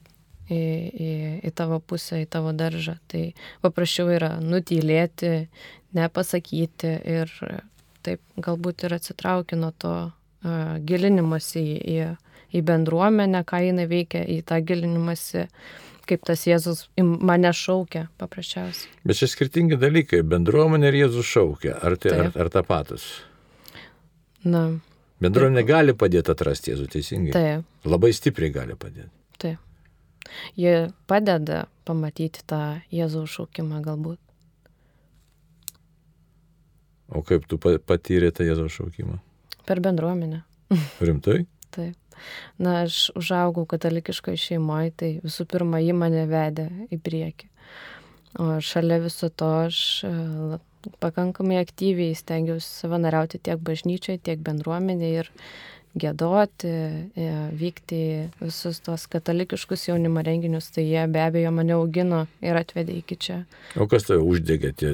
į, 0.49 0.59
į, 0.59 1.11
į 1.47 1.55
tavo 1.55 1.79
pusę, 1.79 2.19
į 2.23 2.29
tavo 2.35 2.51
daržą. 2.51 2.97
Tai 3.07 3.23
paprasčiau 3.63 4.11
yra 4.11 4.35
nutylėti, 4.43 5.47
nepasakyti 5.95 6.95
ir 7.15 7.31
taip 8.05 8.21
galbūt 8.39 8.87
ir 8.87 8.99
atsitrauki 8.99 9.55
nuo 9.59 9.71
to 9.71 9.93
uh, 10.09 10.75
gilinimosi 10.83 11.63
į, 11.63 11.77
į, 11.79 12.09
į 12.55 12.63
bendruomenę, 12.65 13.43
ką 13.47 13.61
jinai 13.67 13.85
veikia, 13.89 14.23
į 14.25 14.41
tą 14.47 14.59
gilinimąsi 14.65 15.47
kaip 16.09 16.25
tas 16.25 16.43
Jėzus 16.47 16.87
mane 16.97 17.51
šaukia, 17.53 18.07
paprasčiausiai. 18.21 18.91
Bet 19.05 19.19
čia 19.19 19.29
skirtingi 19.29 19.77
dalykai- 19.79 20.23
bendruomenė 20.33 20.89
ir 20.89 20.97
Jėzus 21.03 21.27
šaukia. 21.29 21.77
Ar, 21.85 21.97
tai, 21.97 22.15
ar, 22.17 22.31
ar 22.33 22.49
tą 22.49 22.63
patus? 22.65 23.05
Na. 24.43 24.79
Bendruomenė 25.19 25.61
taip. 25.61 25.67
gali 25.67 25.93
padėti 25.93 26.31
atrasti 26.31 26.71
Jėzų 26.71 26.87
teisingai. 26.95 27.33
Taip. 27.35 27.65
Labai 27.85 28.11
stipriai 28.15 28.53
gali 28.55 28.77
padėti. 28.79 29.11
Taip. 29.37 29.59
Ji 30.55 30.93
padeda 31.07 31.67
pamatyti 31.85 32.45
tą 32.47 32.81
Jėzaus 32.93 33.29
šaukimą 33.35 33.83
galbūt. 33.83 34.19
O 37.09 37.23
kaip 37.25 37.47
tu 37.49 37.57
patyrė 37.57 38.31
tą 38.31 38.45
Jėzaus 38.47 38.71
šaukimą? 38.71 39.19
Per 39.65 39.81
bendruomenę. 39.81 40.43
Rimtai? 41.01 41.45
Taip. 41.73 41.97
Na, 42.61 42.83
aš 42.85 43.09
užaugau 43.19 43.65
katalikiškoje 43.69 44.41
šeimoje, 44.45 44.95
tai 44.95 45.11
visų 45.23 45.47
pirma, 45.49 45.81
ji 45.83 45.95
mane 45.97 46.25
vedė 46.29 46.69
į 46.93 46.99
priekį. 47.03 47.49
O 48.39 48.59
šalia 48.61 48.99
viso 49.01 49.31
to 49.33 49.49
aš 49.65 49.79
e, 50.05 50.13
pakankamai 51.01 51.57
aktyviai 51.59 52.15
stengiausi 52.15 52.69
savanoriauti 52.83 53.41
tiek 53.41 53.61
bažnyčiai, 53.65 54.21
tiek 54.21 54.41
bendruomenėje 54.45 55.23
ir 55.23 55.31
gėdoti, 55.99 56.69
e, 57.17 57.29
vykti 57.57 58.01
visus 58.39 58.79
tos 58.85 59.07
katalikiškus 59.09 59.87
jaunimo 59.89 60.21
renginius, 60.25 60.69
tai 60.75 60.85
jie 60.85 61.07
be 61.09 61.23
abejo 61.23 61.51
mane 61.55 61.73
augino 61.73 62.25
ir 62.45 62.59
atvedė 62.59 62.99
iki 63.01 63.17
čia. 63.17 63.39
O 63.75 63.89
kas 63.89 64.05
tave 64.07 64.21
uždegė 64.21 64.73
tie, 64.77 64.93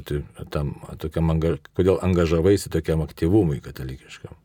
tam, 0.56 0.78
tokiam, 1.02 1.36
kodėl 1.76 2.00
angažavaisi 2.06 2.72
tokiam 2.72 3.04
aktyvumui 3.06 3.60
katalikiškam? 3.66 4.40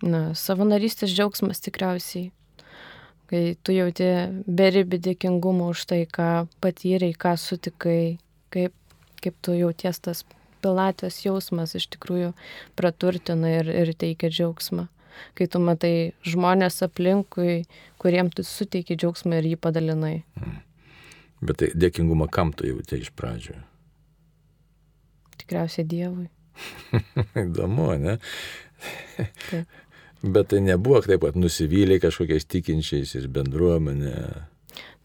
Na, 0.00 0.30
savanorystės 0.32 1.12
džiaugsmas 1.12 1.60
tikriausiai, 1.60 2.30
kai 3.28 3.42
tu 3.62 3.74
jauti 3.76 4.06
beribį 4.48 5.00
dėkingumą 5.10 5.70
už 5.74 5.84
tai, 5.90 6.04
ką 6.08 6.46
patyrei, 6.64 7.12
ką 7.12 7.34
sutikai, 7.40 8.16
kaip, 8.54 8.72
kaip 9.20 9.36
tu 9.44 9.56
jauties 9.58 10.00
tas 10.00 10.24
pilatvės 10.64 11.20
jausmas 11.24 11.76
iš 11.76 11.90
tikrųjų 11.92 12.32
praturtina 12.80 13.58
ir, 13.60 13.68
ir 13.68 13.92
teikia 13.92 14.32
džiaugsmą 14.32 14.88
kai 15.36 15.46
tu 15.50 15.60
matai 15.62 16.12
žmonės 16.26 16.80
aplinkui, 16.86 17.64
kuriem 18.00 18.30
tu 18.34 18.44
suteiki 18.46 18.96
džiaugsmą 18.98 19.40
ir 19.40 19.52
jį 19.52 19.60
padalinai. 19.60 20.16
Mm. 20.40 20.58
Bet 21.40 21.60
tai 21.62 21.70
dėkingumą 21.72 22.28
kam 22.32 22.52
tu 22.52 22.68
jautė 22.68 23.00
iš 23.00 23.12
pradžio? 23.16 23.56
Tikriausiai 25.40 25.86
Dievui. 25.88 26.28
Įdomu, 27.46 27.94
ne? 28.00 28.18
Taip. 29.48 29.78
Bet 30.22 30.50
tai 30.52 30.60
nebuvo 30.60 31.00
taip, 31.04 31.22
kad 31.24 31.36
nusivylė 31.40 31.96
kažkokiais 32.02 32.44
tikinčiais 32.44 33.14
ir 33.16 33.28
bendruomenė. 33.32 34.16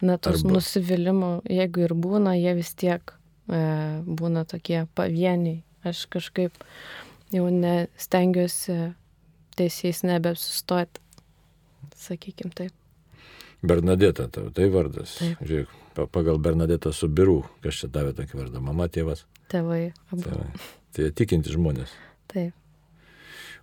Na, 0.03 0.17
tos 0.19 0.41
Arba... 0.41 0.57
nusivylimų, 0.57 1.29
jeigu 1.47 1.85
ir 1.85 1.93
būna, 1.95 2.35
jie 2.35 2.51
vis 2.57 2.73
tiek 2.75 3.13
e, 3.47 3.61
būna 4.03 4.43
tokie 4.49 4.83
pavieniai. 4.97 5.61
Aš 5.87 6.03
kažkaip 6.11 6.57
jau 7.31 7.45
nestengiuosi 7.53 8.75
teisės 9.55 10.03
nebeapsistoti, 10.03 10.99
sakykim 11.95 12.51
taip. 12.57 12.73
Bernadeta 13.65 14.27
tavo, 14.27 14.51
tai 14.53 14.67
vardas. 14.73 15.15
Taip. 15.21 15.39
Žiūrėk, 15.47 15.71
pa- 15.95 16.09
pagal 16.11 16.41
Bernadetą 16.43 16.91
Subirų, 16.93 17.39
kas 17.63 17.79
čia 17.79 17.89
davė 17.93 18.11
tokį 18.17 18.41
vardą, 18.41 18.61
mama, 18.61 18.89
tėvas. 18.91 19.23
Tėvai. 19.53 19.93
Abu. 20.11 20.27
Tai, 20.27 20.43
tai 20.97 21.09
tikinti 21.15 21.55
žmonės. 21.55 21.93
Taip. 22.33 22.51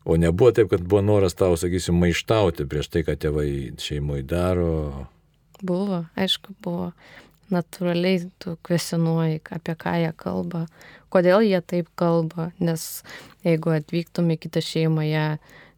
O 0.04 0.16
nebuvo 0.18 0.50
taip, 0.52 0.71
kad 0.73 0.82
buvo 0.82 1.02
noras 1.04 1.37
tau, 1.38 1.56
sakysim, 1.56 1.99
maištauti 2.02 2.66
prieš 2.66 2.90
tai, 2.90 3.04
ką 3.06 3.14
tėvai 3.23 3.49
šeimoje 3.78 4.25
daro. 4.26 4.73
Buvo, 5.62 6.04
aišku, 6.18 6.56
buvo. 6.64 6.90
Natūraliai 7.52 8.25
tu 8.40 8.56
kvesionuoji, 8.64 9.42
apie 9.52 9.75
ką 9.78 9.92
jie 10.00 10.12
kalba, 10.16 10.64
kodėl 11.12 11.44
jie 11.44 11.61
taip 11.61 11.90
kalba, 12.00 12.49
nes 12.59 13.02
jeigu 13.44 13.75
atvyktum 13.76 14.32
į 14.32 14.38
kitą 14.47 14.62
šeimą, 14.64 15.04
jie 15.04 15.26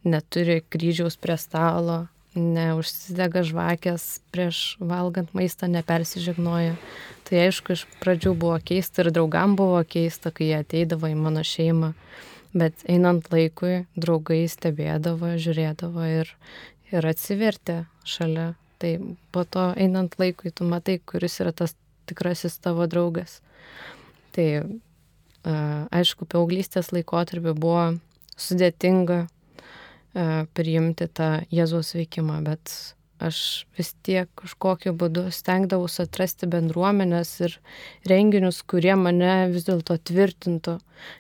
neturi 0.06 0.60
kryžiaus 0.70 1.18
prie 1.18 1.36
stalo, 1.40 2.04
neužsidega 2.34 3.42
žvakės 3.46 4.04
prieš 4.34 4.76
valgant 4.82 5.34
maistą, 5.34 5.68
nepersižegnoja. 5.70 6.76
Tai 7.24 7.42
aišku, 7.46 7.74
iš 7.76 7.84
pradžių 8.02 8.34
buvo 8.38 8.56
keista 8.62 9.04
ir 9.04 9.12
draugam 9.14 9.56
buvo 9.58 9.80
keista, 9.88 10.32
kai 10.34 10.50
jie 10.50 10.60
ateidavo 10.60 11.10
į 11.10 11.18
mano 11.18 11.44
šeimą. 11.46 11.94
Bet 12.54 12.84
einant 12.86 13.26
laikui, 13.34 13.84
draugai 13.98 14.44
stebėdavo, 14.50 15.32
žiūrėdavo 15.42 16.06
ir, 16.20 16.30
ir 16.94 17.08
atsivertė 17.10 17.82
šalia. 18.06 18.52
Tai 18.82 18.92
po 19.34 19.44
to 19.46 19.68
einant 19.80 20.14
laikui, 20.20 20.52
tu 20.54 20.66
matai, 20.68 20.98
kuris 21.02 21.40
yra 21.42 21.54
tas 21.56 21.74
tikrasis 22.06 22.58
tavo 22.62 22.86
draugas. 22.90 23.40
Tai 24.34 24.48
aišku, 25.44 26.26
paauglystės 26.30 26.90
laikotarpiu 26.94 27.54
buvo 27.58 27.86
sudėtinga 28.40 29.24
priimti 30.54 31.08
tą 31.10 31.30
Jėzaus 31.52 31.94
veikimą, 31.96 32.40
bet 32.46 32.72
aš 33.22 33.66
vis 33.78 33.92
tiek 34.06 34.30
kažkokiu 34.40 34.94
būdu 34.98 35.28
stengdavausi 35.34 36.02
atrasti 36.04 36.48
bendruomenės 36.50 37.34
ir 37.46 37.58
renginius, 38.10 38.62
kurie 38.66 38.94
mane 38.98 39.50
vis 39.52 39.66
dėlto 39.68 39.98
tvirtintų, 40.10 40.78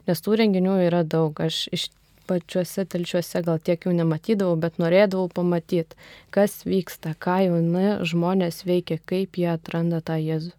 nes 0.08 0.24
tų 0.24 0.40
renginių 0.40 0.78
yra 0.88 1.04
daug. 1.04 1.38
Aš 1.40 1.68
iš 1.74 1.90
pačiuose 2.28 2.86
telčiuose 2.88 3.42
gal 3.44 3.60
tiek 3.60 3.84
jų 3.84 3.94
nematydavau, 3.98 4.56
bet 4.60 4.80
norėdavau 4.80 5.28
pamatyti, 5.32 5.98
kas 6.34 6.62
vyksta, 6.68 7.14
ką 7.20 7.40
jauni 7.48 7.86
žmonės 8.08 8.64
veikia, 8.68 8.98
kaip 9.04 9.38
jie 9.40 9.50
atranda 9.54 10.00
tą 10.04 10.18
Jėzų. 10.20 10.54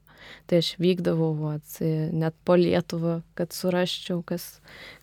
Tai 0.49 0.57
aš 0.61 0.71
vykdavau 0.81 1.33
vat, 1.37 1.75
net 1.81 2.33
po 2.45 2.55
Lietuvą, 2.57 3.19
kad 3.37 3.53
surasčiau, 3.53 4.23
kas, 4.25 4.59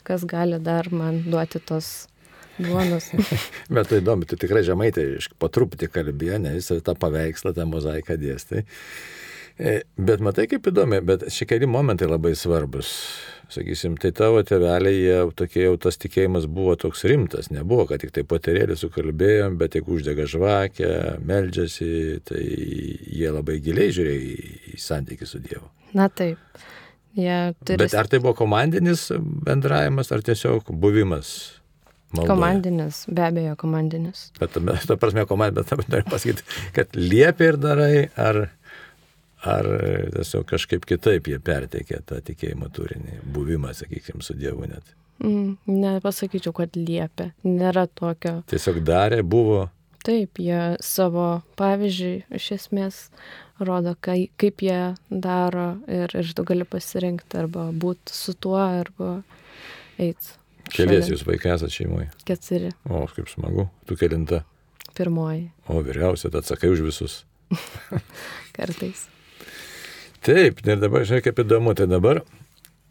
kas 0.06 0.26
gali 0.26 0.58
dar 0.62 0.90
man 0.90 1.22
duoti 1.26 1.62
tos 1.62 2.08
duonos. 2.59 3.11
Bet 3.75 3.90
tai 3.90 4.02
įdomu, 4.02 4.28
tu 4.28 4.38
tikrai 4.40 4.64
žemai 4.66 4.92
tai 4.94 5.06
po 5.40 5.50
truputį 5.52 5.90
kalbėjo, 5.92 6.40
ne 6.42 6.56
visą 6.59 6.78
tą 6.85 6.97
paveikslą, 6.99 7.54
tą 7.56 7.66
mozaiką 7.68 8.18
dėstai. 8.21 8.64
E, 9.61 9.82
Bet 9.97 10.25
matai 10.25 10.49
kaip 10.50 10.66
įdomi, 10.71 11.02
bet 11.04 11.26
šie 11.32 11.47
keli 11.50 11.68
momentai 11.68 12.09
labai 12.09 12.32
svarbus. 12.38 12.92
Sakysim, 13.52 13.99
tai 14.00 14.14
tavo 14.16 14.40
tėveliai, 14.49 14.97
jie 14.97 15.16
tokie 15.37 15.66
jau 15.66 15.75
tas 15.76 15.99
tikėjimas 16.00 16.47
buvo 16.49 16.73
toks 16.80 17.04
rimtas, 17.04 17.50
nebuvo, 17.52 17.85
kad 17.90 18.00
tik 18.00 18.14
tai 18.16 18.25
poterėlį 18.25 18.78
sukalbėjom, 18.80 19.59
bet 19.61 19.76
jeigu 19.76 19.99
uždega 19.99 20.25
žvakę, 20.32 20.92
meldžiasi, 21.28 21.90
tai 22.25 22.40
jie 22.40 23.28
labai 23.28 23.59
giliai 23.61 23.92
žiūrėjo 23.92 24.23
į, 24.25 24.47
į 24.73 24.80
santykių 24.80 25.28
su 25.28 25.42
Dievu. 25.44 25.68
Na 25.92 26.09
taip. 26.09 26.40
Jie 27.12 27.52
turi 27.61 27.76
Bet 27.85 27.92
ar 27.92 28.09
tai 28.09 28.23
buvo 28.25 28.32
komandinis 28.38 29.11
bendravimas, 29.21 30.14
ar 30.16 30.25
tiesiog 30.25 30.73
buvimas? 30.73 31.35
Maldoje? 32.12 32.31
komandinis, 32.31 33.02
be 33.09 33.26
abejo, 33.26 33.57
komandinis. 33.61 34.25
Bet, 34.40 34.57
ta 34.88 34.97
prasme, 35.00 35.26
komanda, 35.28 35.64
bet 35.64 35.90
noriu 35.92 36.09
pasakyti, 36.11 36.47
kad 36.76 36.97
liepia 36.99 37.52
ir 37.52 37.60
darai, 37.60 37.93
ar, 38.21 38.41
ar 39.43 39.71
tiesiog 40.17 40.49
kažkaip 40.54 40.89
kitaip 40.89 41.30
jie 41.32 41.39
perteikė 41.43 42.02
tą 42.08 42.23
tikėjimo 42.25 42.71
turinį, 42.75 43.21
buvimą, 43.34 43.75
sakykime, 43.76 44.25
su 44.25 44.39
Dievu 44.39 44.69
net. 44.71 44.97
Mm, 45.23 45.54
nepasakyčiau, 45.69 46.54
kad 46.56 46.75
liepia. 46.78 47.30
Nėra 47.47 47.86
tokio. 47.86 48.41
Tiesiog 48.50 48.82
darė, 48.86 49.21
buvo, 49.23 49.69
Taip, 50.02 50.41
jie 50.43 50.75
savo 50.82 51.45
pavyzdžiui 51.58 52.25
iš 52.34 52.49
esmės 52.56 52.97
rodo, 53.63 53.95
kai, 54.02 54.32
kaip 54.41 54.65
jie 54.67 54.95
daro 55.06 55.76
ir, 55.86 56.10
ir 56.19 56.32
tu 56.34 56.43
gali 56.47 56.67
pasirinkti 56.67 57.39
arba 57.39 57.69
būti 57.71 58.15
su 58.17 58.34
tuo, 58.34 58.58
arba 58.58 59.21
eiti. 60.02 60.34
Kelias 60.75 61.11
jūs 61.13 61.25
vaikai 61.28 61.54
esate 61.56 61.76
šeimoje. 61.76 62.11
Keturi. 62.28 62.73
O, 62.89 63.04
kaip 63.13 63.30
smagu, 63.32 63.69
tu 63.89 63.99
kelinta. 64.00 64.43
Pirmoji 64.93 65.47
O, 65.73 65.80
vyriausia, 65.80 66.28
tu 66.28 66.41
atsakai 66.43 66.69
už 66.73 66.85
visus. 66.85 67.23
kartais. 68.56 69.06
Taip, 70.23 70.61
ir 70.67 70.78
dabar, 70.78 71.06
žinai, 71.08 71.23
kaip 71.25 71.41
įdomu, 71.43 71.75
tai 71.76 71.89
dabar 71.91 72.23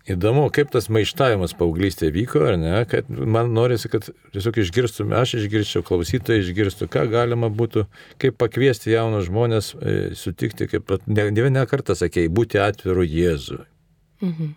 įdomu, 0.10 0.48
kaip 0.54 0.72
tas 0.74 0.88
maištavimas 0.94 1.54
paauglystėje 1.58 2.13
vyko, 2.15 2.41
ar 2.50 2.58
ne, 2.60 2.74
kad 2.89 3.10
man 3.10 3.52
norisi, 3.56 3.89
kad 3.91 4.08
tiesiog 4.34 4.58
išgirstume, 4.63 5.15
aš 5.17 5.36
išgirščiau, 5.41 5.86
klausytojai 5.88 6.41
išgirstų, 6.41 6.88
ką 6.91 7.06
galima 7.12 7.52
būtų, 7.54 7.86
kaip 8.22 8.39
pakviesti 8.41 8.96
jaunus 8.96 9.28
žmonės 9.30 9.74
e, 9.76 9.98
sutikti, 10.17 10.67
kaip 10.72 10.96
ne, 11.06 11.28
ne 11.30 11.46
vieną 11.46 11.67
kartą 11.70 11.96
sakėjai, 11.98 12.32
būti 12.34 12.62
atviru 12.63 13.06
Jėzui. 13.06 13.62
Mhm. 14.26 14.56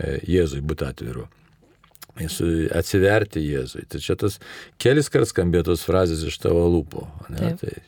E, 0.00 0.16
Jėzui 0.30 0.64
būti 0.64 0.88
atviru. 0.88 1.28
Atsiverti 2.18 3.42
Jėzui. 3.44 3.86
Tai 3.88 4.00
čia 4.02 4.16
tas 4.18 4.40
kelis 4.82 5.08
kart 5.12 5.28
skambėtos 5.30 5.84
frazės 5.86 6.24
iš 6.26 6.36
tavo 6.42 6.66
lūpų. 6.74 7.06
Ne? 7.30 7.38
Taip. 7.38 7.60
Tai, 7.62 7.78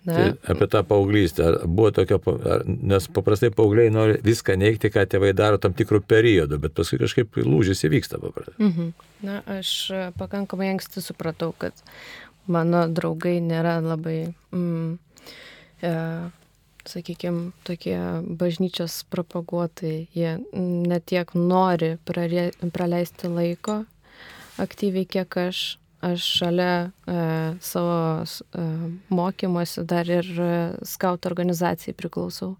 Na, 0.00 0.14
Tai 0.16 0.54
apie 0.54 0.64
tą 0.72 0.80
paauglystę. 0.88 1.44
Ar 1.44 1.56
buvo 1.68 1.90
tokio, 1.92 2.16
pa- 2.24 2.38
ar, 2.54 2.62
nes 2.64 3.04
paprastai 3.12 3.50
paaugliai 3.52 3.90
nori 3.92 4.14
viską 4.24 4.54
neigti, 4.56 4.88
ką 4.88 5.02
tėvai 5.12 5.34
daro 5.36 5.58
tam 5.60 5.74
tikrų 5.76 6.00
periodų, 6.08 6.56
bet 6.62 6.72
paskui 6.72 6.96
kažkaip 7.02 7.36
lūžis 7.44 7.84
įvyksta 7.84 8.16
paprastai. 8.22 8.54
mhm. 8.64 8.94
Na, 9.28 9.42
aš 9.58 9.90
e, 9.92 10.00
pakankamai 10.16 10.70
anksti 10.72 11.02
supratau, 11.04 11.52
kad 11.52 11.76
mano 12.48 12.86
draugai 12.88 13.42
nėra 13.44 13.76
labai, 13.84 14.32
mm, 14.56 14.96
e, 15.84 15.92
sakykime, 16.88 17.50
tokie 17.66 17.98
bažnyčios 18.40 19.02
propaguotojai. 19.12 20.06
Jie 20.16 20.36
netiek 20.54 21.34
nori 21.34 21.96
prarė, 22.08 22.50
praleisti 22.72 23.30
laiko 23.30 23.82
aktyviai, 24.60 25.08
kiek 25.08 25.40
aš. 25.48 25.76
Aš 26.00 26.24
šalia 26.38 26.74
e, 27.04 27.14
savo 27.60 28.24
e, 28.24 28.62
mokymosi 29.12 29.82
dar 29.84 30.08
ir 30.08 30.24
e, 30.24 30.52
skautų 30.88 31.28
organizacijai 31.28 31.92
priklausau. 31.92 32.54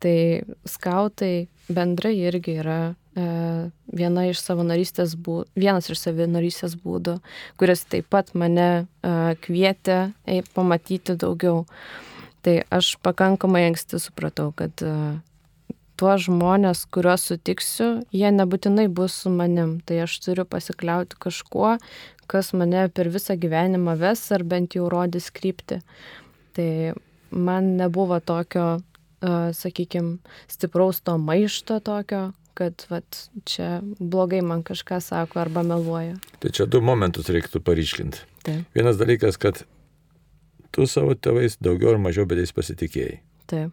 Tai 0.00 0.16
skautai 0.64 1.50
bendrai 1.68 2.14
irgi 2.16 2.54
yra 2.62 2.78
e, 2.88 3.24
viena 3.92 4.24
iš 4.30 4.40
savanorystės 4.40 5.12
būdų, 5.20 5.50
vienas 5.60 5.90
iš 5.92 6.00
savanorystės 6.06 6.78
būdų, 6.80 7.18
kuris 7.60 7.84
taip 7.84 8.08
pat 8.08 8.32
mane 8.32 8.68
e, 8.72 9.12
kvietė 9.44 9.98
ei, 10.24 10.40
pamatyti 10.56 11.18
daugiau. 11.20 11.66
Tai 12.44 12.54
aš 12.72 12.94
pakankamai 13.04 13.66
anksti 13.68 14.00
supratau, 14.00 14.48
kad 14.56 14.80
e, 14.80 14.94
tuos 16.00 16.24
žmonės, 16.24 16.86
kuriuos 16.92 17.26
sutiksiu, 17.28 17.90
jie 18.16 18.30
nebūtinai 18.32 18.88
bus 18.88 19.18
su 19.24 19.32
manim. 19.34 19.78
Tai 19.84 20.02
aš 20.06 20.16
turiu 20.24 20.46
pasikliauti 20.48 21.18
kažkuo, 21.20 21.76
kas 22.30 22.52
mane 22.56 22.86
per 22.94 23.10
visą 23.12 23.36
gyvenimą 23.40 23.98
ves 24.00 24.24
ar 24.32 24.46
bent 24.48 24.78
jau 24.78 24.88
rodys 24.92 25.28
krypti. 25.34 25.82
Tai 26.56 26.70
man 27.30 27.74
nebuvo 27.78 28.18
tokio, 28.24 28.80
uh, 28.80 29.50
sakykime, 29.54 30.18
stipraus 30.50 31.02
to 31.04 31.18
maišto 31.20 31.78
tokio, 31.84 32.30
kad 32.58 32.86
vat, 32.90 33.26
čia 33.48 33.80
blogai 33.98 34.42
man 34.44 34.64
kažką 34.66 35.00
sako 35.04 35.40
arba 35.44 35.62
meluoja. 35.66 36.16
Tai 36.42 36.50
čia 36.52 36.66
du 36.68 36.82
momentus 36.84 37.30
reiktų 37.32 37.62
paryškinti. 37.64 38.24
Taip, 38.44 38.64
Vienas 38.76 38.98
dalykas, 39.00 39.38
kad 39.40 39.62
tu 40.72 40.86
savo 40.86 41.14
tėvais 41.14 41.56
daugiau 41.62 41.94
ar 41.94 41.98
mažiau, 42.02 42.26
bet 42.26 42.38
jais 42.42 42.52
pasitikėjai. 42.56 43.20
taip, 43.50 43.70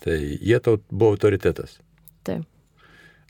Tai 0.00 0.14
jie 0.16 0.58
tau 0.64 0.78
buvo 0.90 1.12
autoritetas. 1.16 1.78
taip. 2.24 2.46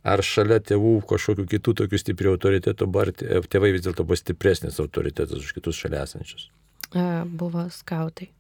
Ar 0.07 0.23
šalia 0.25 0.61
tėvų 0.65 1.03
kažkokių 1.05 1.45
kitų 1.51 1.75
tokių 1.83 1.99
stiprių 2.01 2.31
autoritetų, 2.37 2.87
ar 3.01 3.11
tė- 3.13 3.41
tėvai 3.53 3.73
vis 3.75 3.83
dėlto 3.85 4.05
buvo 4.07 4.17
stipresnis 4.17 4.79
autoritetas 4.81 5.37
už 5.43 5.51
kitus 5.59 5.77
šalia 5.77 6.05
esančius? 6.07 6.47
Uh, 6.95 7.25
buvo 7.29 7.67
skautai. 7.71 8.31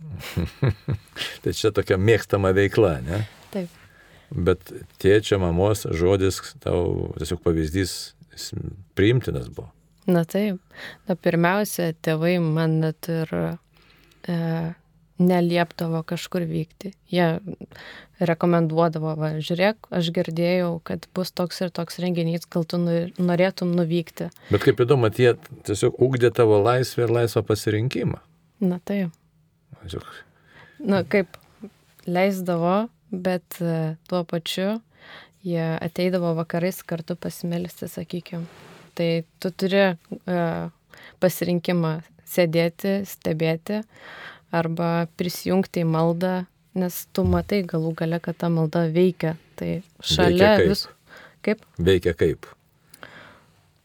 Tai 1.42 1.52
čia 1.56 1.70
tokia 1.74 1.96
mėgstama 2.00 2.52
veikla, 2.56 2.92
ne? 3.06 3.22
Taip. 3.54 3.68
Bet 4.30 4.70
tėčio, 5.02 5.38
mamos 5.42 5.86
žodis 5.98 6.38
tau 6.62 7.10
tiesiog 7.18 7.40
pavyzdys 7.42 7.94
priimtinas 8.94 9.48
buvo. 9.50 9.70
Na 10.10 10.22
taip. 10.24 10.60
Na 11.08 11.16
pirmiausia, 11.16 11.90
tėvai 12.02 12.36
man 12.42 12.78
net 12.84 13.08
ir 13.10 13.32
e, 14.28 14.36
neliepdavo 15.20 16.02
kažkur 16.08 16.46
vykti. 16.48 16.94
Jie 17.12 17.26
rekomenduodavo, 18.20 19.14
va, 19.20 19.32
žiūrėk, 19.40 19.90
aš 19.92 20.10
girdėjau, 20.16 20.72
kad 20.84 21.06
bus 21.16 21.32
toks 21.32 21.60
ir 21.64 21.72
toks 21.76 22.00
renginys, 22.02 22.46
gal 22.50 22.64
tu 22.68 22.80
norėtum 22.80 23.74
nuvykti. 23.76 24.30
Bet 24.50 24.64
kaip 24.64 24.80
įdomu, 24.84 25.12
jie 25.12 25.34
tiesiog 25.68 26.00
ugdė 26.00 26.32
tavo 26.36 26.60
laisvę 26.64 27.06
ir 27.06 27.14
laisvą 27.20 27.44
pasirinkimą. 27.48 28.20
Na 28.64 28.80
tai. 28.84 29.06
Tiesiog. 29.82 30.08
Na 30.80 31.04
kaip 31.04 31.36
leisdavo, 32.08 32.88
bet 33.12 33.60
e, 33.60 33.96
tuo 34.08 34.24
pačiu 34.28 34.78
jie 35.44 35.78
ateidavo 35.80 36.34
vakarais 36.34 36.82
kartu 36.82 37.16
pasimelsti, 37.16 37.88
sakykime. 37.88 38.44
Tai 38.94 39.10
tu 39.40 39.50
turi 39.50 39.84
uh, 39.92 40.68
pasirinkimą 41.22 41.92
sėdėti, 42.30 43.00
stebėti 43.08 43.82
arba 44.54 45.08
prisijungti 45.18 45.84
į 45.84 45.90
maldą 45.90 46.34
nes 46.74 46.96
tu 47.14 47.24
matai 47.26 47.62
galų 47.66 47.94
gale, 47.98 48.20
kad 48.22 48.38
ta 48.38 48.50
malda 48.52 48.86
veikia. 48.92 49.36
Tai 49.58 49.80
šalia 50.02 50.54
Veikia 50.54 50.60
kaip? 50.60 50.68
vis. 50.70 50.84
Kaip? 51.40 51.64
Veikia 51.78 52.14
kaip? 52.14 52.46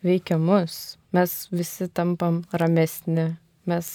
Veikia 0.06 0.38
mus. 0.42 0.98
Mes 1.16 1.34
visi 1.52 1.90
tampam 1.90 2.44
ramesni. 2.54 3.34
Mes 3.66 3.92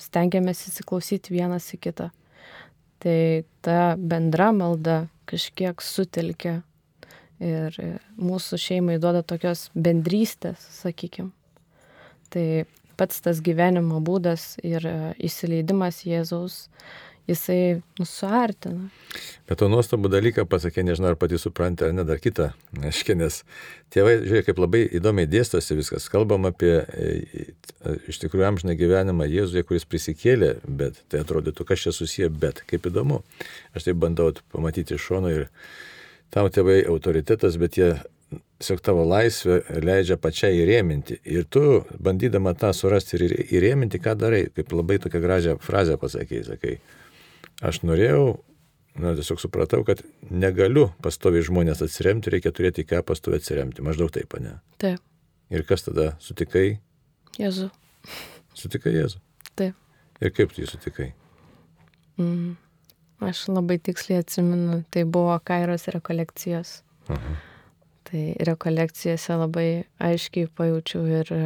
stengiamės 0.00 0.64
įsiklausyti 0.70 1.34
vienas 1.34 1.68
į 1.74 1.80
kitą. 1.84 2.08
Tai 3.00 3.20
ta 3.64 3.94
bendra 3.96 4.50
malda 4.56 5.02
kažkiek 5.28 5.80
sutelkia 5.84 6.60
ir 7.40 7.76
mūsų 8.20 8.58
šeimai 8.60 8.98
duoda 9.00 9.22
tokios 9.24 9.68
bendrystės, 9.72 10.60
sakykime. 10.80 11.30
Tai 12.32 12.46
pats 13.00 13.22
tas 13.24 13.40
gyvenimo 13.44 14.02
būdas 14.04 14.58
ir 14.66 14.84
e, 14.84 14.96
įsileidimas 15.24 16.02
Jėzaus, 16.04 16.66
jisai 17.30 17.80
nu, 17.98 18.06
suartina. 18.08 18.88
Bet 19.48 19.60
to 19.62 19.68
nuostabų 19.70 20.10
dalyką 20.12 20.44
pasakė, 20.50 20.84
nežinau, 20.86 21.12
ar 21.14 21.18
pati 21.20 21.38
suprantate, 21.40 21.88
ar 21.88 21.96
ne, 21.96 22.04
dar 22.08 22.20
kitą. 22.22 22.50
Aiškiai, 22.82 23.16
nes 23.20 23.40
tėvai, 23.94 24.18
žiūrėk, 24.26 24.50
kaip 24.50 24.62
labai 24.62 24.82
įdomiai 25.00 25.30
dėstosi 25.30 25.78
viskas. 25.78 26.10
Kalbam 26.12 26.48
apie 26.50 26.72
e, 26.80 27.10
e, 27.46 27.96
iš 28.10 28.20
tikrųjų 28.24 28.48
amžiną 28.50 28.76
gyvenimą 28.78 29.28
Jėzuje, 29.30 29.64
kuris 29.68 29.88
prisikėlė, 29.88 30.56
bet 30.66 31.00
tai 31.12 31.24
atrodytų, 31.24 31.66
kas 31.68 31.86
čia 31.86 31.94
susiję, 31.96 32.30
bet 32.42 32.64
kaip 32.70 32.90
įdomu. 32.90 33.22
Aš 33.74 33.88
tai 33.88 33.96
bandau 33.96 34.32
pamatyti 34.52 34.98
iš 34.98 35.10
šono 35.10 35.32
ir 35.34 35.48
tau 36.34 36.50
tėvai 36.52 36.82
autoritetas, 36.90 37.56
bet 37.60 37.78
jie 37.80 37.94
tiesiog 38.60 38.82
tavo 38.84 39.06
laisvę 39.08 39.62
leidžia 39.80 40.18
pačiai 40.20 40.60
įrėminti. 40.60 41.18
Ir 41.24 41.48
tu, 41.48 41.82
bandydama 42.02 42.52
tą 42.58 42.74
surasti 42.76 43.16
ir 43.18 43.34
įrėminti, 43.56 44.00
ką 44.02 44.14
darai, 44.20 44.44
kaip 44.54 44.72
labai 44.76 45.00
tokią 45.02 45.22
gražią 45.24 45.58
frazę 45.64 45.96
pasakėjai, 46.00 46.46
sakai, 46.52 46.76
aš 47.64 47.82
norėjau, 47.88 48.24
na, 49.00 49.14
tiesiog 49.16 49.40
supratau, 49.40 49.82
kad 49.88 50.04
negaliu 50.28 50.90
pastoviai 51.04 51.46
žmonės 51.46 51.80
atsiremti, 51.86 52.32
reikia 52.36 52.52
turėti 52.52 52.84
ką 52.88 53.00
pastoviai 53.08 53.40
atsiremti. 53.40 53.84
Maždaug 53.86 54.12
taip, 54.12 54.36
ne? 54.44 54.58
Taip, 54.82 55.00
Ir 55.50 55.64
kas 55.66 55.82
tada 55.82 56.12
sutikai? 56.22 56.78
Jėzu. 57.34 57.72
Sutikai 58.54 58.92
Jėzų. 58.94 59.18
Taip. 59.58 59.74
Ir 60.22 60.32
kaip 60.36 60.52
tu 60.54 60.62
jį 60.62 60.68
sutikai? 60.70 61.08
Mm. 62.20 62.54
Aš 63.24 63.48
labai 63.50 63.80
tiksliai 63.82 64.22
atsimenu, 64.22 64.84
tai 64.94 65.02
buvo 65.04 65.34
Kairos 65.44 65.88
rekolekcijos. 65.90 66.80
Aha. 67.10 67.34
Tai 68.10 68.22
rekolekcijose 68.46 69.36
labai 69.38 69.68
aiškiai 70.02 70.48
pajaučiau 70.58 71.04
ir 71.20 71.28
e, 71.30 71.42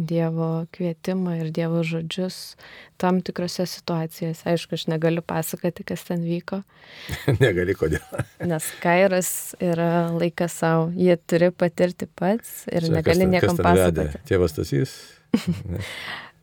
Dievo 0.00 0.64
kvietimą 0.72 1.34
ir 1.42 1.50
Dievo 1.52 1.82
žodžius 1.84 2.56
tam 2.98 3.18
tikrose 3.22 3.66
situacijose. 3.68 4.46
Aišku, 4.48 4.74
aš 4.78 4.86
negaliu 4.88 5.20
pasakoti, 5.22 5.84
kas 5.84 6.06
ten 6.08 6.22
vyko, 6.24 6.62
Negali 7.42 7.74
kodėl. 7.76 8.00
nes 8.48 8.64
Kairas 8.82 9.30
yra 9.60 10.08
laikas 10.14 10.56
savo. 10.62 10.88
Jie 10.96 11.18
turi 11.28 11.50
patirti 11.52 12.08
pats 12.08 12.64
ir 12.72 12.86
Čia 12.88 12.94
negali 12.96 13.26
ten- 13.26 13.34
niekam 13.36 13.56
ten 13.60 13.66
vedė? 13.66 14.06
pasakoti. 14.08 14.24
Tėvas 14.32 14.56
Tasys? 14.56 14.94
Ne. 15.70 15.78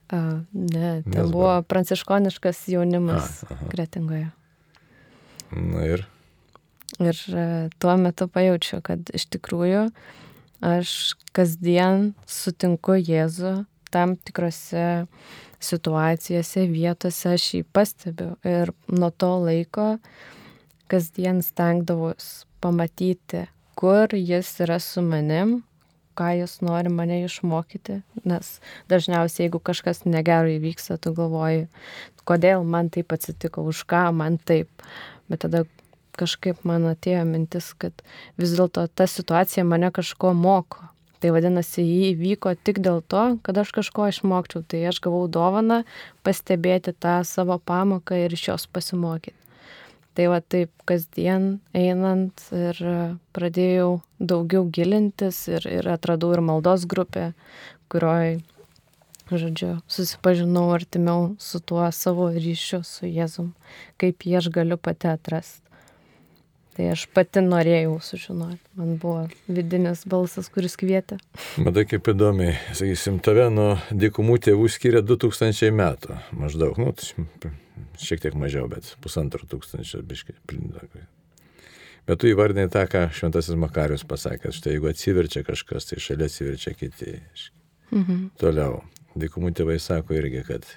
A, 0.08 0.18
ne, 0.56 1.02
ten 1.04 1.12
Nesvarbu. 1.12 1.32
buvo 1.34 1.56
pranciškoniškas 1.68 2.62
jaunimas 2.72 3.42
A, 3.44 3.50
aha. 3.58 3.66
Kretingoje. 3.74 4.30
Na 5.52 5.82
ir 5.84 6.06
Ir 6.98 7.18
e, 7.30 7.70
tuo 7.80 7.98
metu 8.00 8.30
pajaučiu, 8.32 8.80
kad 8.86 9.12
iš 9.14 9.28
tikrųjų 9.36 9.88
aš 10.66 10.92
kasdien 11.36 12.14
sutinku 12.26 12.96
Jėzų 12.98 13.60
tam 13.94 14.16
tikrose 14.18 15.06
situacijose, 15.64 16.66
vietose, 16.72 17.36
aš 17.36 17.46
jį 17.58 17.62
pastebiu. 17.74 18.34
Ir 18.48 18.74
nuo 18.88 19.12
to 19.12 19.34
laiko 19.44 19.98
kasdien 20.92 21.44
stengdavus 21.46 22.46
pamatyti, 22.64 23.46
kur 23.78 24.14
jis 24.16 24.50
yra 24.66 24.80
su 24.82 25.04
manim, 25.06 25.60
ką 26.18 26.32
jis 26.40 26.58
nori 26.66 26.90
mane 26.90 27.22
išmokyti. 27.26 28.02
Nes 28.26 28.58
dažniausiai, 28.90 29.46
jeigu 29.46 29.62
kažkas 29.62 30.06
negero 30.10 30.50
įvyksta, 30.50 30.98
tu 31.02 31.14
galvoji, 31.18 31.68
kodėl 32.28 32.66
man 32.66 32.90
taip 32.94 33.14
atsitiko, 33.14 33.66
už 33.70 33.86
ką 33.90 34.08
man 34.18 34.40
taip. 34.42 34.70
Bet 35.30 35.44
tada 35.46 35.66
kažkaip 36.18 36.66
man 36.68 36.90
atėjo 36.92 37.24
mintis, 37.30 37.72
kad 37.78 38.06
vis 38.42 38.56
dėlto 38.58 38.88
ta 38.90 39.08
situacija 39.10 39.66
mane 39.68 39.92
kažko 39.94 40.34
moko. 40.38 40.90
Tai 41.18 41.32
vadinasi, 41.34 41.82
jį 41.82 42.12
įvyko 42.12 42.54
tik 42.62 42.78
dėl 42.86 43.02
to, 43.10 43.24
kad 43.46 43.58
aš 43.58 43.72
kažko 43.74 44.12
išmokčiau. 44.12 44.62
Tai 44.70 44.84
aš 44.92 45.02
gavau 45.02 45.24
dovaną 45.26 45.82
pastebėti 46.26 46.94
tą 46.94 47.20
savo 47.26 47.58
pamoką 47.58 48.20
ir 48.22 48.36
iš 48.38 48.52
jos 48.52 48.68
pasimokyti. 48.70 49.34
Tai 50.18 50.30
va 50.34 50.40
taip 50.42 50.72
kasdien 50.90 51.60
einant 51.78 52.42
ir 52.50 52.78
pradėjau 53.38 54.00
daugiau 54.18 54.66
gilintis 54.74 55.44
ir, 55.52 55.68
ir 55.70 55.90
atradau 55.94 56.32
ir 56.34 56.42
maldos 56.42 56.88
grupę, 56.90 57.28
kurioje, 57.94 58.40
žodžiu, 59.30 59.76
susipažinau 59.86 60.72
artimiau 60.74 61.36
su 61.38 61.62
tuo 61.62 61.86
savo 61.94 62.32
ryšiu 62.34 62.82
su 62.82 63.06
Jėzum, 63.06 63.54
kaip 64.02 64.26
jį 64.26 64.40
aš 64.42 64.50
galiu 64.58 64.82
pati 64.82 65.12
atrasti. 65.14 65.67
Tai 66.78 66.92
aš 66.94 67.08
pati 67.10 67.42
norėjau 67.42 67.96
sužinoti. 68.06 68.62
Man 68.78 69.00
buvo 69.02 69.24
vidinis 69.50 70.04
balsas, 70.06 70.46
kuris 70.54 70.78
kvietė. 70.78 71.18
Matai, 71.58 71.88
kaip 71.90 72.06
įdomiai, 72.14 72.54
sakysim, 72.78 73.18
tave 73.26 73.48
nuo 73.50 73.72
dykumų 73.90 74.38
tėvų 74.46 74.68
skiria 74.70 75.02
2000 75.02 75.74
metų. 75.74 76.20
Maždaug, 76.38 76.78
nu, 76.78 76.94
tai 77.42 77.56
šiek 77.98 78.22
tiek 78.22 78.38
mažiau, 78.38 78.68
bet 78.70 78.92
pusantro 79.02 79.50
tūkstančio 79.50 80.04
biškai. 80.06 80.38
Bet 82.08 82.22
tu 82.22 82.30
įvardinai 82.30 82.70
tą, 82.72 82.86
ką 82.88 83.08
Šventasis 83.16 83.58
Makarius 83.58 84.06
pasakė, 84.08 84.54
štai 84.54 84.78
jeigu 84.78 84.92
atsiverčia 84.92 85.42
kažkas, 85.48 85.90
tai 85.90 85.98
šalia 86.04 86.30
atsiverčia 86.30 86.78
kiti. 86.78 87.18
Mhm. 87.90 88.36
Toliau, 88.38 88.84
dykumų 89.18 89.56
tėvai 89.58 89.80
sako 89.82 90.14
irgi, 90.22 90.46
kad 90.46 90.70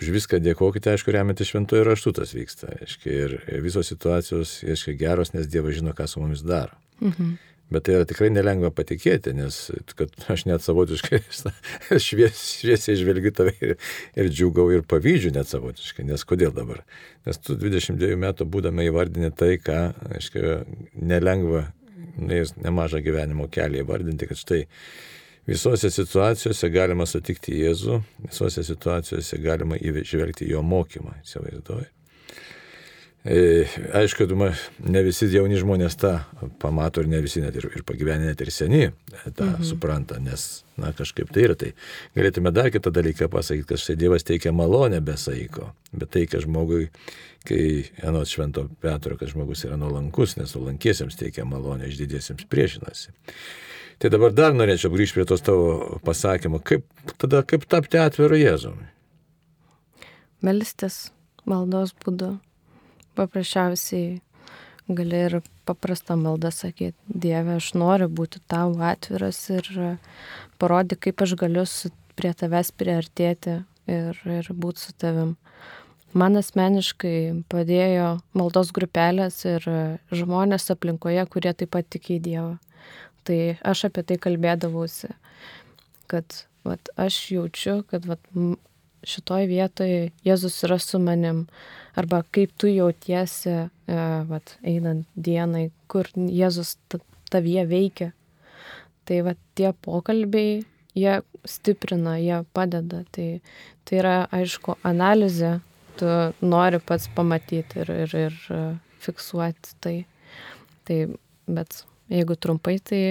už 0.00 0.10
viską 0.16 0.40
dėkokite, 0.42 0.94
aišku, 0.94 1.12
remiantis 1.14 1.52
šventojų 1.52 1.86
raštų 1.88 2.14
tas 2.18 2.34
vyksta. 2.36 2.72
Aiškiai, 2.80 3.16
ir 3.22 3.64
visos 3.64 3.90
situacijos, 3.92 4.60
aiškiai, 4.64 4.98
geros, 5.00 5.34
nes 5.36 5.50
Dievas 5.50 5.78
žino, 5.78 5.94
ką 5.96 6.08
su 6.08 6.22
mumis 6.22 6.44
daro. 6.46 6.78
Mhm. 7.02 7.34
Bet 7.72 7.86
tai 7.86 7.94
yra 7.96 8.06
tikrai 8.08 8.28
nelengva 8.28 8.68
patikėti, 8.74 9.32
nes 9.36 9.58
kad 9.96 10.12
aš 10.32 10.44
net 10.48 10.64
savotiškai 10.64 11.20
švies, 12.06 12.42
šviesiai 12.60 12.98
žvelgiu 13.00 13.32
tave 13.36 13.54
ir, 13.64 13.76
ir 14.18 14.28
džiugau 14.28 14.66
ir 14.74 14.84
pavydžiu 14.88 15.32
net 15.32 15.48
savotiškai. 15.48 16.04
Nes 16.08 16.24
kodėl 16.28 16.52
dabar? 16.56 16.82
Nes 17.24 17.40
tu 17.40 17.56
22 17.56 18.18
metų 18.20 18.48
būdame 18.52 18.84
įvardinę 18.90 19.32
tai, 19.36 19.54
ką, 19.62 19.78
aiškiai, 20.18 20.58
nelengva, 21.00 21.70
neįs 22.20 22.58
nemažą 22.60 23.00
gyvenimo 23.04 23.48
kelią 23.52 23.86
įvardinti, 23.86 24.28
kad 24.28 24.40
štai 24.42 24.62
visose 25.46 25.90
situacijose 25.90 26.70
galima 26.72 27.06
sutikti 27.08 27.56
Jėzų, 27.62 28.02
visose 28.28 28.64
situacijose 28.66 29.40
galima 29.42 29.80
įžvelgti 29.80 30.50
jo 30.50 30.62
mokymą, 30.66 31.18
įsivaizduoju. 31.24 31.90
E, 33.24 33.66
aišku, 33.94 34.26
ne 34.90 35.00
visi 35.06 35.28
jauni 35.30 35.54
žmonės 35.60 35.94
tą 35.94 36.16
pamato 36.58 37.04
ir 37.04 37.10
ne 37.10 37.20
visi 37.22 37.38
net 37.42 37.54
ir, 37.54 37.68
ir 37.70 37.84
pagyvenę, 37.86 38.32
net 38.32 38.40
ir 38.42 38.50
seni 38.50 38.88
tą 39.36 39.46
mhm. 39.46 39.66
supranta, 39.66 40.18
nes, 40.18 40.64
na, 40.74 40.90
kažkaip 40.98 41.30
tai 41.30 41.44
yra. 41.46 41.56
Tai 41.58 41.70
galėtume 42.18 42.50
dar 42.54 42.72
kitą 42.74 42.90
dalyką 42.94 43.30
pasakyti, 43.30 43.68
kad 43.70 43.82
štai 43.82 43.96
Dievas 44.00 44.26
teikia 44.26 44.50
malonę 44.50 44.98
be 45.06 45.14
saiko, 45.14 45.70
bet 45.94 46.10
teikia 46.18 46.42
žmogui, 46.42 46.88
kai, 47.46 47.62
anot 48.02 48.30
Švento 48.30 48.66
Petro, 48.82 49.14
kad 49.20 49.30
žmogus 49.30 49.62
yra 49.68 49.78
nuolankus, 49.78 50.34
nes 50.40 50.58
nuolankiesiems 50.58 51.20
teikia 51.22 51.46
malonę, 51.46 51.92
išdidiesiems 51.92 52.50
priešinasi. 52.50 53.14
Tai 54.02 54.10
dabar 54.10 54.32
dar 54.34 54.50
norėčiau 54.50 54.90
grįžti 54.90 55.20
prie 55.20 55.24
tos 55.30 55.44
tavo 55.46 56.00
pasakymo, 56.02 56.58
kaip, 56.58 56.82
tada 57.22 57.44
kaip 57.46 57.68
tapti 57.70 58.00
atviru 58.02 58.34
Jėzumi. 58.34 58.88
Melistis 60.42 61.12
maldos 61.46 61.92
būdu. 62.02 62.32
Paprasčiausiai 63.14 64.16
gali 64.90 65.20
ir 65.28 65.36
paprastą 65.68 66.16
maldą 66.18 66.50
sakyti, 66.50 66.96
Dieve, 67.06 67.60
aš 67.60 67.68
noriu 67.78 68.08
būti 68.10 68.40
tau 68.50 68.72
atviras 68.82 69.38
ir 69.54 69.70
parodyk, 70.58 71.04
kaip 71.06 71.22
aš 71.22 71.36
galiu 71.38 71.62
su, 71.70 71.92
prie 72.18 72.32
tavęs 72.34 72.72
priartėti 72.74 73.60
ir, 73.86 74.18
ir 74.26 74.50
būti 74.50 74.88
su 74.88 74.96
tavim. 74.98 75.36
man 76.12 76.36
asmeniškai 76.36 77.44
padėjo 77.48 78.18
maldos 78.34 78.72
grupelės 78.72 79.44
ir 79.44 79.62
žmonės 80.10 80.70
aplinkoje, 80.74 81.24
kurie 81.30 81.54
taip 81.54 81.70
pat 81.70 81.86
tiki 81.88 82.18
į 82.18 82.22
Dievą. 82.26 82.58
Tai 83.28 83.38
aš 83.62 83.86
apie 83.88 84.02
tai 84.06 84.18
kalbėdavausi, 84.18 85.12
kad 86.10 86.42
vat, 86.66 86.90
aš 86.98 87.18
jaučiu, 87.36 87.82
kad 87.90 88.06
vat, 88.08 88.22
šitoj 89.06 89.46
vietoje 89.50 90.10
Jėzus 90.26 90.60
yra 90.66 90.78
su 90.82 91.00
manim. 91.02 91.46
Arba 91.98 92.22
kaip 92.34 92.54
tu 92.58 92.70
jautiesi, 92.70 93.54
e, 93.68 94.02
vat, 94.28 94.56
einant 94.66 95.06
dienai, 95.14 95.70
kur 95.90 96.08
Jėzus 96.16 96.76
tavyje 97.32 97.66
veikia. 97.68 98.12
Tai 99.08 99.18
vat, 99.26 99.40
tie 99.58 99.72
pokalbiai, 99.84 100.62
jie 100.98 101.18
stiprina, 101.48 102.16
jie 102.22 102.42
padeda. 102.54 103.02
Tai, 103.14 103.28
tai 103.84 104.00
yra, 104.00 104.16
aišku, 104.34 104.78
analizė, 104.88 105.58
tu 106.00 106.08
nori 106.46 106.80
pats 106.82 107.10
pamatyti 107.16 107.82
ir, 107.82 107.94
ir, 108.06 108.18
ir 108.26 108.40
e, 108.54 108.62
fiksuoti 109.02 109.78
tai. 109.82 109.96
Tai, 110.86 110.98
bet 111.50 111.84
jeigu 112.12 112.36
trumpai, 112.36 112.78
tai 112.84 113.02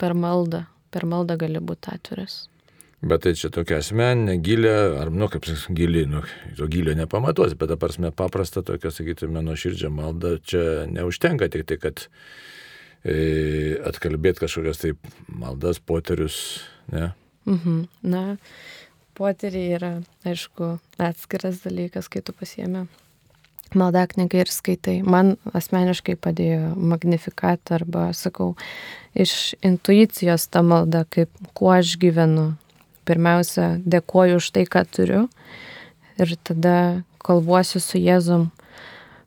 per 0.00 0.14
maldą, 0.18 0.64
per 0.94 1.06
maldą 1.10 1.36
gali 1.40 1.62
būti 1.62 1.92
atviras. 1.94 2.44
Bet 3.04 3.26
tai 3.26 3.34
čia 3.36 3.50
tokia 3.52 3.82
asmeninė, 3.82 4.38
gilė, 4.40 4.72
ar, 5.02 5.10
nu, 5.12 5.28
kaip 5.28 5.44
gili, 5.76 6.06
nu, 6.08 6.22
to 6.56 6.68
gilio 6.72 6.94
nepamatuosi, 6.96 7.58
bet 7.60 7.74
dabar 7.74 7.92
mes 8.00 8.14
paprastą 8.16 8.62
tokią, 8.64 8.92
sakytume, 8.94 9.42
nuoširdžią 9.44 9.90
maldą, 9.92 10.38
čia 10.40 10.86
neužtenka 10.88 11.50
tik 11.52 11.66
tai, 11.68 11.76
kad 11.82 12.06
e, 13.04 13.76
atkalbėti 13.90 14.46
kažkokias 14.46 14.80
tai 14.80 14.94
maldas, 15.28 15.82
poterius, 15.84 16.38
ne? 16.94 17.10
Mhm. 17.44 17.84
Na, 18.08 18.24
poteriai 19.18 19.76
yra, 19.76 19.94
aišku, 20.24 20.78
atskiras 20.96 21.60
dalykas, 21.66 22.08
kai 22.08 22.24
tu 22.24 22.32
pasiemi 22.32 22.86
maldą 23.74 24.04
knygą 24.10 24.44
ir 24.44 24.50
skaitai. 24.52 24.98
Man 25.02 25.36
asmeniškai 25.56 26.16
padėjo 26.20 26.74
magnifikat 26.76 27.72
arba, 27.74 28.10
sakau, 28.16 28.52
iš 29.16 29.54
intuicijos 29.64 30.46
ta 30.52 30.62
malda, 30.66 31.04
kaip 31.08 31.32
kuo 31.56 31.72
aš 31.74 31.96
gyvenu, 32.02 32.52
pirmiausia, 33.08 33.78
dėkoju 33.84 34.40
už 34.40 34.50
tai, 34.54 34.66
ką 34.68 34.84
turiu 34.88 35.24
ir 36.18 36.36
tada 36.46 37.02
kalbuosiu 37.24 37.80
su 37.82 37.98
Jėzum, 37.98 38.48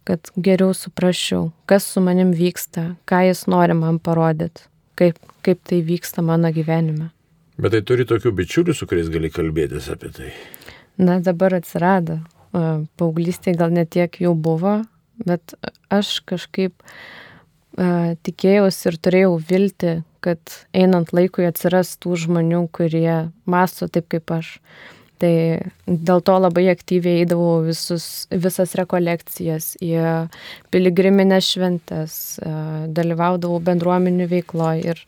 kad 0.08 0.32
geriau 0.40 0.74
suprasčiau, 0.78 1.52
kas 1.68 1.88
su 1.92 2.02
manim 2.04 2.32
vyksta, 2.36 2.94
ką 3.10 3.26
jis 3.28 3.46
nori 3.52 3.76
man 3.76 4.00
parodyti, 4.00 4.68
kaip, 5.00 5.20
kaip 5.44 5.64
tai 5.68 5.82
vyksta 5.84 6.24
mano 6.24 6.52
gyvenime. 6.56 7.12
Bet 7.58 7.74
tai 7.74 7.82
turi 7.82 8.06
tokių 8.08 8.32
bičiulių, 8.38 8.76
su 8.78 8.88
kuriais 8.88 9.10
gali 9.12 9.32
kalbėtis 9.34 9.90
apie 9.92 10.12
tai. 10.14 10.32
Na, 11.02 11.18
dabar 11.26 11.58
atsirado. 11.58 12.22
Paauglystėje 12.52 13.58
gal 13.60 13.74
netiek 13.76 14.22
jau 14.24 14.34
buvo, 14.34 14.80
bet 15.26 15.56
aš 15.94 16.20
kažkaip 16.30 16.74
uh, 16.78 16.92
tikėjausi 17.78 18.90
ir 18.90 18.98
turėjau 18.98 19.34
vilti, 19.38 20.02
kad 20.26 20.40
einant 20.74 21.14
laikui 21.14 21.46
atsiras 21.48 21.98
tų 22.02 22.18
žmonių, 22.26 22.68
kurie 22.74 23.30
masto 23.46 23.88
taip 23.88 24.10
kaip 24.10 24.32
aš. 24.32 24.60
Tai 25.18 25.34
dėl 25.90 26.22
to 26.22 26.34
labai 26.38 26.68
aktyviai 26.70 27.24
eidavau 27.24 27.64
visus, 27.66 28.28
visas 28.30 28.76
rekolekcijas, 28.78 29.72
į 29.82 30.28
piligriminės 30.70 31.48
šventes, 31.56 32.20
dalyvaudavau 32.94 33.58
bendruomenių 33.66 34.28
veikloje 34.30 34.94
ir 34.94 35.02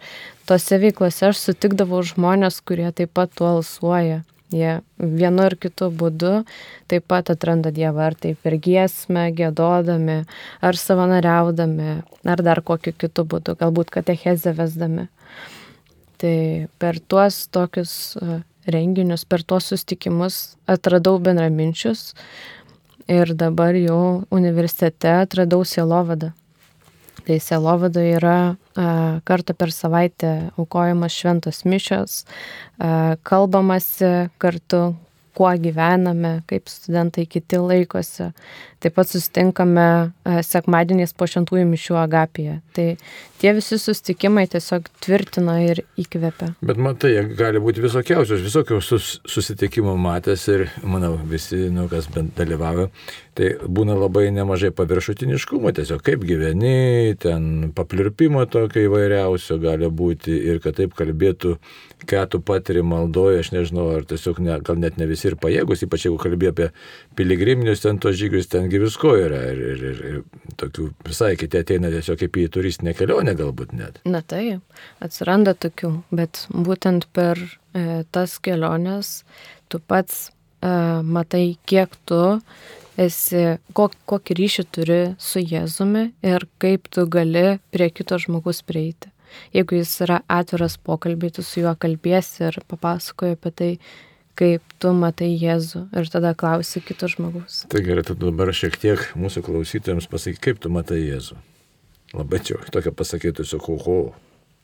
tose 0.49 0.81
veiklose 0.81 1.29
aš 1.29 1.43
sutikdavau 1.43 2.01
žmonės, 2.01 2.57
kurie 2.65 2.89
taip 2.89 3.13
pat 3.13 3.37
tuo 3.37 3.51
alsuoja. 3.59 4.23
Jie 4.49 4.79
vienu 4.97 5.43
ar 5.45 5.53
kitu 5.61 5.91
būdu 5.93 6.39
taip 6.89 7.05
pat 7.11 7.29
atranda 7.29 7.69
Dievą, 7.69 8.07
ar 8.09 8.15
tai 8.17 8.31
per 8.33 8.55
giesmę, 8.57 9.27
gėdodami, 9.37 10.23
ar 10.65 10.79
savanoriaudami, 10.79 11.99
ar 12.25 12.41
dar 12.41 12.63
kokiu 12.65 12.95
kitu 12.97 13.27
būdu, 13.29 13.53
galbūt 13.59 13.93
katechezę 13.93 14.55
vesdami. 14.57 15.05
Tai 16.19 16.67
per 16.81 16.97
tuos 16.99 17.45
tokius 17.53 17.93
e, 18.17 18.41
renginius, 18.73 19.21
per 19.23 19.45
tuos 19.45 19.69
sustikimus 19.69 20.57
atradau 20.67 21.21
bendraminčius 21.21 22.15
ir 23.09 23.35
dabar 23.37 23.77
jau 23.77 24.25
universitete 24.33 25.13
atradau 25.21 25.61
sielovadą. 25.61 26.33
Tai 27.29 27.35
sielovada 27.37 28.01
yra 28.01 28.37
a, 28.73 28.85
kartą 29.21 29.53
per 29.53 29.69
savaitę 29.69 30.29
aukojamas 30.57 31.13
šventos 31.13 31.59
mišios, 31.61 32.23
a, 32.81 33.19
kalbamasi 33.21 34.31
kartu, 34.41 34.95
kuo 35.39 35.51
gyvename, 35.55 36.41
kaip 36.51 36.67
studentai 36.67 37.23
kiti 37.31 37.61
laikosi. 37.63 38.33
Taip 38.83 38.95
pat 38.95 39.07
susitinkame 39.11 39.85
e, 39.87 40.41
sekmadieniais 40.43 41.15
po 41.15 41.27
šventųjų 41.27 41.65
mišių 41.67 41.95
agapiją. 41.99 42.57
Tai 42.75 42.85
tie 43.39 43.53
visi 43.55 43.79
susitikimai 43.79 44.45
tiesiog 44.51 44.87
tvirtina 45.03 45.57
ir 45.63 45.81
įkvepia. 45.99 46.53
Bet 46.63 46.79
matai, 46.79 47.13
gali 47.39 47.59
būti 47.63 47.83
visokiausios, 47.83 48.43
visokių 48.43 48.79
sus, 48.83 49.09
susitikimų 49.27 49.95
matęs 49.99 50.45
ir, 50.51 50.65
manau, 50.83 51.13
visi, 51.31 51.65
nu, 51.75 51.87
kas 51.91 52.07
bent 52.11 52.35
dalyvavo, 52.39 52.89
tai 53.39 53.53
būna 53.63 53.95
labai 53.99 54.29
nemažai 54.35 54.71
paviršutiniškumo, 54.75 55.71
tiesiog 55.75 56.03
kaip 56.03 56.23
gyveni, 56.27 57.15
ten 57.19 57.71
paplirpimo 57.75 58.43
tokio 58.51 58.87
įvairiausio 58.89 59.59
gali 59.63 59.91
būti 59.91 60.35
ir 60.51 60.59
kad 60.63 60.79
taip 60.79 60.95
kalbėtų 60.99 61.55
ką 62.07 62.23
tu 62.31 62.39
patiri 62.45 62.81
maldoje, 62.85 63.41
aš 63.43 63.51
nežinau, 63.51 63.89
ar 63.97 64.05
tiesiog 64.07 64.39
ne, 64.43 64.55
gal 64.65 64.79
net 64.79 64.97
ne 64.99 65.07
visi 65.09 65.29
ir 65.29 65.35
pajėgus, 65.41 65.83
ypač 65.85 66.05
jeigu 66.07 66.19
kalbė 66.21 66.51
apie 66.53 66.69
piligriminius 67.19 67.83
ten 67.83 67.99
tos 68.01 68.17
žygius, 68.19 68.49
tengi 68.51 68.81
visko 68.81 69.15
yra 69.19 69.41
ir, 69.51 69.61
ir, 69.73 69.85
ir, 69.91 70.01
ir 70.11 70.55
tokių 70.61 70.89
visai 71.07 71.33
kiti 71.39 71.59
ateina 71.59 71.91
tiesiog 71.93 72.21
kaip 72.23 72.39
į 72.39 72.47
turistinę 72.55 72.95
kelionę 72.97 73.35
galbūt 73.39 73.75
net. 73.77 74.01
Na 74.07 74.23
tai, 74.23 74.59
atsiranda 75.03 75.55
tokių, 75.57 75.93
bet 76.15 76.45
būtent 76.53 77.09
per 77.15 77.41
e, 77.73 78.03
tas 78.15 78.39
keliones 78.43 79.23
tu 79.69 79.81
pats 79.83 80.29
e, 80.29 80.73
matai, 81.03 81.57
kiek 81.69 81.93
tu 82.09 82.23
esi, 82.99 83.45
kok, 83.75 83.95
kokį 84.09 84.39
ryšį 84.39 84.67
turi 84.75 84.99
su 85.21 85.43
Jėzumi 85.43 86.09
ir 86.25 86.47
kaip 86.61 86.89
tu 86.91 87.05
gali 87.11 87.59
prie 87.73 87.89
kito 87.93 88.19
žmogus 88.19 88.63
prieiti. 88.67 89.11
Jeigu 89.55 89.79
jis 89.79 89.95
yra 90.05 90.21
atviras 90.31 90.77
pokalbiai, 90.77 91.33
tu 91.35 91.45
su 91.45 91.63
juo 91.63 91.73
kalbėsi 91.79 92.45
ir 92.49 92.59
papasakoji 92.69 93.37
apie 93.37 93.51
tai, 93.51 93.69
kaip 94.39 94.75
tu 94.79 94.93
matai 94.95 95.29
Jėzų 95.33 95.85
ir 95.99 96.09
tada 96.11 96.33
klausi 96.37 96.81
kito 96.85 97.09
žmogus. 97.11 97.63
Tai 97.71 97.83
gerai, 97.83 98.05
tad 98.07 98.21
dabar 98.21 98.53
šiek 98.55 98.77
tiek 98.79 99.03
mūsų 99.19 99.43
klausytojams 99.47 100.07
pasakyk, 100.11 100.41
kaip 100.47 100.61
tu 100.63 100.71
matai 100.73 101.01
Jėzų. 101.03 101.39
Labai 102.15 102.39
čia 102.41 102.57
tokia 102.73 102.93
pasakytų 102.95 103.45
su 103.45 103.59
hoho. 103.61 103.99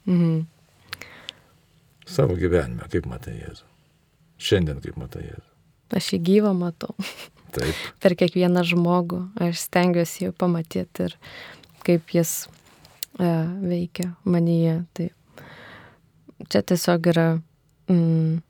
Mhm. 0.10 0.46
Savo 2.06 2.38
gyvenime, 2.38 2.86
kaip 2.92 3.08
matai 3.10 3.36
Jėzų. 3.40 3.68
Šiandien 4.46 4.82
kaip 4.84 4.98
matai 5.02 5.26
Jėzų. 5.28 5.50
Aš 5.96 6.12
jį 6.16 6.20
gyvą 6.30 6.54
matau. 6.58 6.96
Taip. 7.56 7.76
per 8.02 8.16
kiekvieną 8.18 8.66
žmogų 8.68 9.22
aš 9.44 9.68
stengiuosi 9.68 10.28
jį 10.28 10.34
pamatyti 10.38 11.10
ir 11.10 11.18
kaip 11.86 12.16
jis 12.16 12.46
veikia 13.20 14.16
manyje. 14.24 14.84
Tai 14.94 15.10
čia 16.50 16.62
tiesiog 16.62 17.08
yra, 17.14 17.28
mm, 17.88 18.42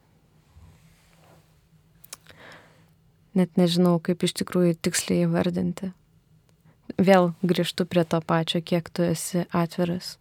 net 3.35 3.57
nežinau, 3.59 3.99
kaip 3.99 4.23
iš 4.23 4.35
tikrųjų 4.41 4.77
tiksliai 4.81 5.27
įvardinti. 5.27 5.91
Vėl 7.01 7.33
grįžtu 7.41 7.85
prie 7.89 8.05
to 8.05 8.21
pačio, 8.21 8.61
kiek 8.61 8.89
tu 8.89 9.03
esi 9.03 9.45
atviras. 9.51 10.17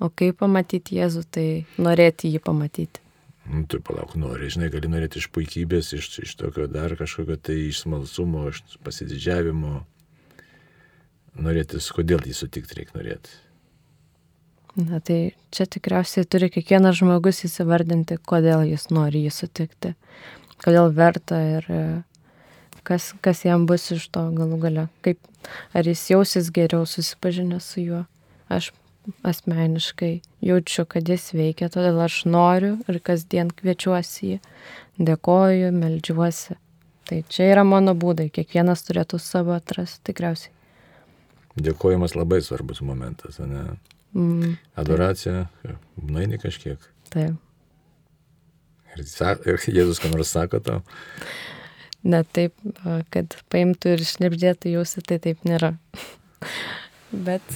O 0.00 0.10
kaip 0.12 0.38
pamatyti 0.42 0.98
Jėzų, 0.98 1.24
tai 1.32 1.48
norėti 1.80 2.28
jį 2.28 2.40
pamatyti. 2.44 3.00
Nu, 3.46 3.62
tu 3.70 3.78
palauk, 3.80 4.16
nori, 4.18 4.48
žinai, 4.50 4.68
gali 4.72 4.90
norėti 4.90 5.20
iš 5.22 5.28
puikybės, 5.32 5.92
iš, 5.94 6.08
iš 6.24 6.32
tokio 6.40 6.66
dar 6.66 6.96
kažkokio 6.98 7.36
tai 7.38 7.56
iš 7.68 7.84
smalsumo, 7.84 8.48
iš 8.50 8.62
pasididžiavimo 8.82 9.84
norėtis, 11.42 11.88
kodėl 11.94 12.24
jį 12.26 12.34
sutikti 12.36 12.80
reikia 12.80 12.96
norėti? 12.98 13.34
Na 14.76 15.00
tai 15.00 15.32
čia 15.56 15.64
tikriausiai 15.64 16.26
turi 16.28 16.50
kiekvienas 16.52 16.98
žmogus 16.98 17.46
įsivardinti, 17.48 18.18
kodėl 18.28 18.66
jis 18.68 18.90
nori 18.92 19.22
jį 19.24 19.32
sutikti, 19.32 19.94
kodėl 20.60 20.90
verta 20.92 21.38
ir 21.40 21.68
e, 21.72 21.84
kas, 22.84 23.14
kas 23.24 23.40
jam 23.46 23.64
bus 23.70 23.88
iš 23.94 24.04
to 24.12 24.26
galų 24.36 24.58
gale, 24.66 24.84
kaip, 25.06 25.22
ar 25.72 25.88
jis 25.88 26.02
jausis 26.12 26.50
geriau 26.52 26.84
susipažinęs 26.84 27.70
su 27.72 27.86
juo. 27.86 28.02
Aš 28.52 28.74
asmeniškai 29.24 30.20
jaučiu, 30.44 30.84
kad 30.84 31.08
jis 31.08 31.30
veikia, 31.32 31.70
todėl 31.72 32.02
aš 32.04 32.24
noriu 32.28 32.74
ir 32.84 33.00
kasdien 33.00 33.48
kviečiuosi 33.54 34.34
jį, 34.34 34.38
dėkoju, 35.08 35.72
melžiuosi. 35.72 36.58
Tai 37.06 37.22
čia 37.30 37.48
yra 37.52 37.62
mano 37.64 37.94
būdai, 37.94 38.28
kiekvienas 38.34 38.82
turėtų 38.84 39.22
savo 39.22 39.54
atrasti 39.54 40.10
tikriausiai. 40.10 40.55
Dėkojimas 41.56 42.16
labai 42.16 42.42
svarbus 42.44 42.82
momentas, 42.84 43.40
ne? 43.40 43.64
Mm, 44.16 44.56
Adoracija, 44.76 45.46
nueini 46.00 46.38
kažkiek. 46.40 46.80
Taip. 47.12 47.36
Ir, 48.96 49.04
ir 49.52 49.68
Jėzus 49.76 50.00
ką 50.00 50.12
nors 50.12 50.32
sako 50.32 50.60
tau? 50.64 50.80
ne 52.06 52.22
taip, 52.36 52.54
kad 53.12 53.36
paimtų 53.52 53.96
ir 53.96 54.04
šnipždėtų 54.06 54.76
jūsų, 54.76 55.04
tai 55.08 55.20
taip 55.22 55.46
nėra. 55.48 55.74
Bet, 57.26 57.46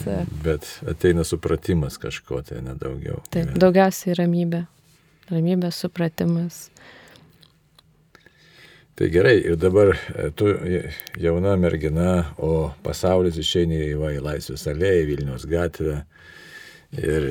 Bet 0.44 0.66
ateina 0.88 1.24
supratimas 1.26 1.98
kažko, 2.00 2.40
tai 2.46 2.60
nedaugiau. 2.64 3.18
Taip, 3.34 3.50
daugiausiai 3.60 4.14
ramybė. 4.18 4.62
Ramybė, 5.30 5.72
supratimas. 5.74 6.68
Tai 8.98 9.08
gerai, 9.08 9.36
ir 9.46 9.56
dabar 9.56 9.94
e, 9.94 10.28
tu 10.36 10.50
jauna 11.20 11.54
mergina, 11.56 12.34
o 12.36 12.70
pasaulis 12.84 13.38
išeini 13.40 13.78
į, 13.86 13.92
va, 14.00 14.10
į 14.12 14.24
Laisvės 14.24 14.66
alėją, 14.68 15.06
Vilnius 15.08 15.46
gatvę. 15.48 16.02
Ir 16.98 17.26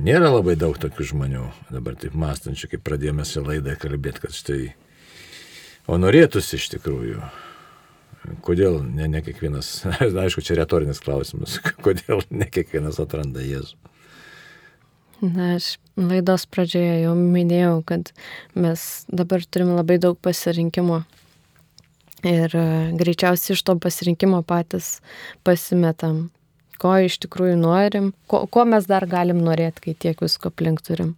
nėra 0.00 0.30
labai 0.32 0.56
daug 0.56 0.78
tokių 0.80 1.04
žmonių, 1.12 1.44
dabar 1.70 1.98
taip 2.00 2.16
mąstančių, 2.16 2.72
kaip 2.72 2.84
pradėjome 2.88 3.26
šią 3.28 3.44
laidą 3.44 3.76
kalbėti, 3.78 4.22
kad 4.24 4.34
štai, 4.34 4.60
o 5.86 6.00
norėtųsi 6.00 6.56
iš 6.56 6.70
tikrųjų. 6.78 7.20
Kodėl 8.46 8.80
ne, 8.86 9.10
ne 9.12 9.20
kiekvienas, 9.22 9.70
aišku, 10.24 10.42
čia 10.46 10.56
retorinis 10.62 11.02
klausimas, 11.04 11.58
kodėl 11.86 12.24
ne 12.32 12.48
kiekvienas 12.48 13.02
atranda 13.04 13.44
Jėzų? 13.44 13.91
Na, 15.22 15.54
aš 15.56 15.76
laidos 15.94 16.48
pradžioje 16.50 17.04
jau 17.04 17.14
minėjau, 17.14 17.76
kad 17.86 18.10
mes 18.58 19.06
dabar 19.06 19.44
turime 19.46 19.76
labai 19.78 20.00
daug 20.02 20.18
pasirinkimo. 20.18 21.04
Ir 22.26 22.54
e, 22.54 22.66
greičiausiai 22.98 23.54
iš 23.56 23.62
to 23.66 23.76
pasirinkimo 23.82 24.42
patys 24.46 24.96
pasimetam 25.46 26.28
ko 26.82 26.96
iš 27.06 27.20
tikrųjų 27.22 27.58
norim, 27.60 28.10
ko, 28.30 28.44
ko 28.50 28.64
mes 28.66 28.88
dar 28.90 29.06
galim 29.10 29.42
norėti, 29.46 29.86
kai 29.86 29.94
tiek 30.06 30.22
visko 30.24 30.50
aplink 30.50 30.82
turim. 30.82 31.14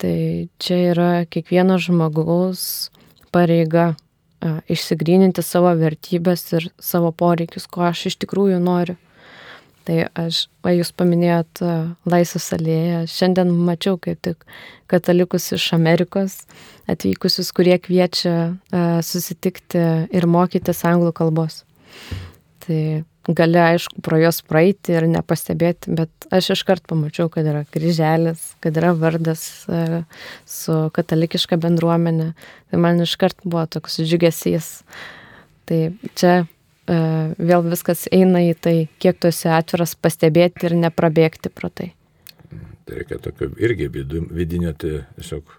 Tai 0.00 0.16
čia 0.62 0.78
yra 0.94 1.10
kiekvieno 1.30 1.76
žmogaus 1.82 2.88
pareiga 3.34 3.92
a, 3.92 4.58
išsigryninti 4.70 5.44
savo 5.44 5.72
vertybės 5.78 6.46
ir 6.56 6.70
savo 6.80 7.12
poreikius, 7.12 7.68
ko 7.68 7.84
aš 7.90 8.08
iš 8.12 8.18
tikrųjų 8.24 8.60
noriu. 8.64 8.96
Tai 9.84 9.98
aš, 10.16 10.46
va, 10.64 10.72
jūs 10.72 10.94
paminėjot 10.96 11.60
Laisvės 12.08 12.46
alėją, 12.56 13.02
šiandien 13.10 13.50
mačiau 13.66 13.98
kaip 14.00 14.22
tik 14.24 14.46
katalikus 14.88 15.50
iš 15.52 15.66
Amerikos 15.76 16.38
atvykusius, 16.88 17.50
kurie 17.56 17.76
kviečia 17.80 18.36
a, 18.44 18.84
susitikti 19.04 19.82
ir 20.08 20.28
mokytis 20.30 20.84
anglų 20.88 21.12
kalbos. 21.16 21.62
Tai 22.64 22.80
gali, 23.32 23.58
aišku, 23.60 24.02
pro 24.04 24.18
jos 24.20 24.40
praeiti 24.44 24.92
ir 24.96 25.06
nepastebėti, 25.08 25.92
bet 25.96 26.28
aš 26.34 26.52
iškart 26.56 26.84
pamačiau, 26.90 27.30
kad 27.32 27.46
yra 27.48 27.64
kryželis, 27.72 28.52
kad 28.64 28.76
yra 28.80 28.92
vardas 28.96 29.64
e, 29.68 30.02
su 30.48 30.76
katalikiška 30.96 31.58
bendruomenė. 31.60 32.32
Tai 32.70 32.80
man 32.80 33.00
iškart 33.04 33.40
buvo 33.44 33.64
toks 33.70 34.02
džiugesys. 34.02 34.70
Tai 35.68 35.80
čia 36.18 36.34
e, 36.42 36.48
vėl 36.88 37.64
viskas 37.64 38.06
eina 38.12 38.42
į 38.44 38.54
tai, 38.60 38.76
kiek 39.00 39.20
tu 39.20 39.30
esi 39.30 39.48
atviras 39.48 39.94
pastebėti 39.96 40.68
ir 40.68 40.76
neprabėgti 40.82 41.52
pro 41.54 41.70
tai. 41.72 41.92
Tai 42.84 42.98
reikia 42.98 43.18
tokio 43.24 43.48
irgi 43.56 43.88
vidinio 43.88 44.74
tiesiog 44.76 45.56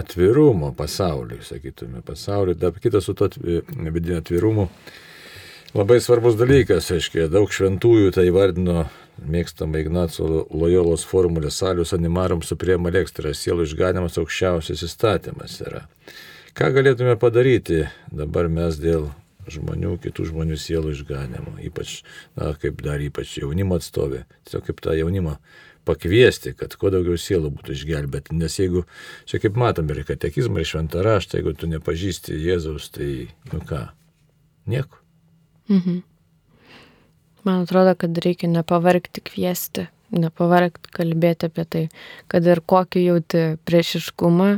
atvirumo 0.00 0.70
pasauliui, 0.78 1.42
sakytume, 1.44 2.00
pasauliui. 2.06 2.56
Dar 2.56 2.72
kitas 2.80 3.04
su 3.04 3.14
to 3.18 3.28
vidinio 3.36 4.20
atvirumu 4.22 4.68
Labai 5.70 6.00
svarbus 6.02 6.34
dalykas, 6.34 6.88
aiškiai, 6.90 7.28
daug 7.30 7.52
šventųjų 7.54 8.08
tai 8.16 8.24
vardino 8.34 8.88
mėgstama 9.22 9.78
Ignaco 9.78 10.24
Lojolos 10.50 11.04
formulė 11.06 11.52
salius 11.54 11.94
animarum 11.94 12.40
suprema 12.42 12.90
lekstra, 12.90 13.30
sielų 13.30 13.68
išganimas 13.68 14.18
aukščiausias 14.18 14.82
įstatymas 14.88 15.54
yra. 15.62 15.84
Ką 16.58 16.72
galėtume 16.74 17.14
padaryti 17.22 17.84
dabar 18.10 18.50
mes 18.50 18.80
dėl 18.82 19.12
žmonių, 19.56 19.96
kitų 20.02 20.28
žmonių 20.30 20.58
sielų 20.60 20.94
išganimo, 20.96 21.56
ypač, 21.66 22.00
na, 22.38 22.52
kaip 22.60 22.82
dar 22.86 23.02
ypač 23.04 23.38
jaunimo 23.40 23.78
atstovė, 23.80 24.24
tiesiog 24.46 24.66
kaip 24.70 24.82
tą 24.84 24.96
jaunimą 24.98 25.36
pakviesti, 25.88 26.52
kad 26.58 26.74
kuo 26.78 26.92
daugiau 26.92 27.18
sielų 27.18 27.52
būtų 27.56 27.74
išgelbėti, 27.74 28.36
nes 28.36 28.58
jeigu, 28.60 28.84
čia 29.28 29.40
kaip 29.42 29.56
matom 29.58 29.88
ir 29.90 30.02
katekizmą, 30.08 30.60
ir 30.60 30.68
šventą 30.68 31.02
raštą, 31.06 31.40
jeigu 31.40 31.54
tu 31.56 31.70
nepažįsti 31.70 32.36
Jėzaus, 32.36 32.90
tai, 32.94 33.30
nu 33.52 33.62
ką, 33.66 33.86
nieko. 34.70 35.00
Mhm. 35.70 36.02
Man 37.44 37.64
atrodo, 37.64 37.94
kad 37.96 38.18
reikia 38.20 38.50
nepavargti 38.52 39.22
kviesti, 39.24 39.86
nepavargti 40.12 40.92
kalbėti 40.92 41.48
apie 41.48 41.64
tai, 41.64 41.84
kad 42.28 42.44
ir 42.44 42.60
kokį 42.60 43.04
jauti 43.06 43.44
priešiškumą, 43.64 44.50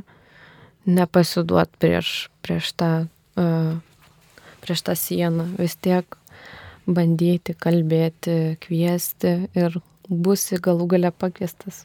nepasiduot 0.90 1.76
prieš, 1.78 2.26
prieš, 2.42 2.72
tą, 2.74 2.90
uh, 3.38 3.76
prieš 4.62 4.84
tą 4.86 4.96
sieną, 4.98 5.48
vis 5.58 5.76
tiek 5.76 6.16
bandyti 6.86 7.54
kalbėti, 7.54 8.56
kviesti 8.62 9.34
ir 9.58 9.78
būsi 10.08 10.58
galų 10.62 10.88
gale 10.94 11.12
pakviestas. 11.14 11.84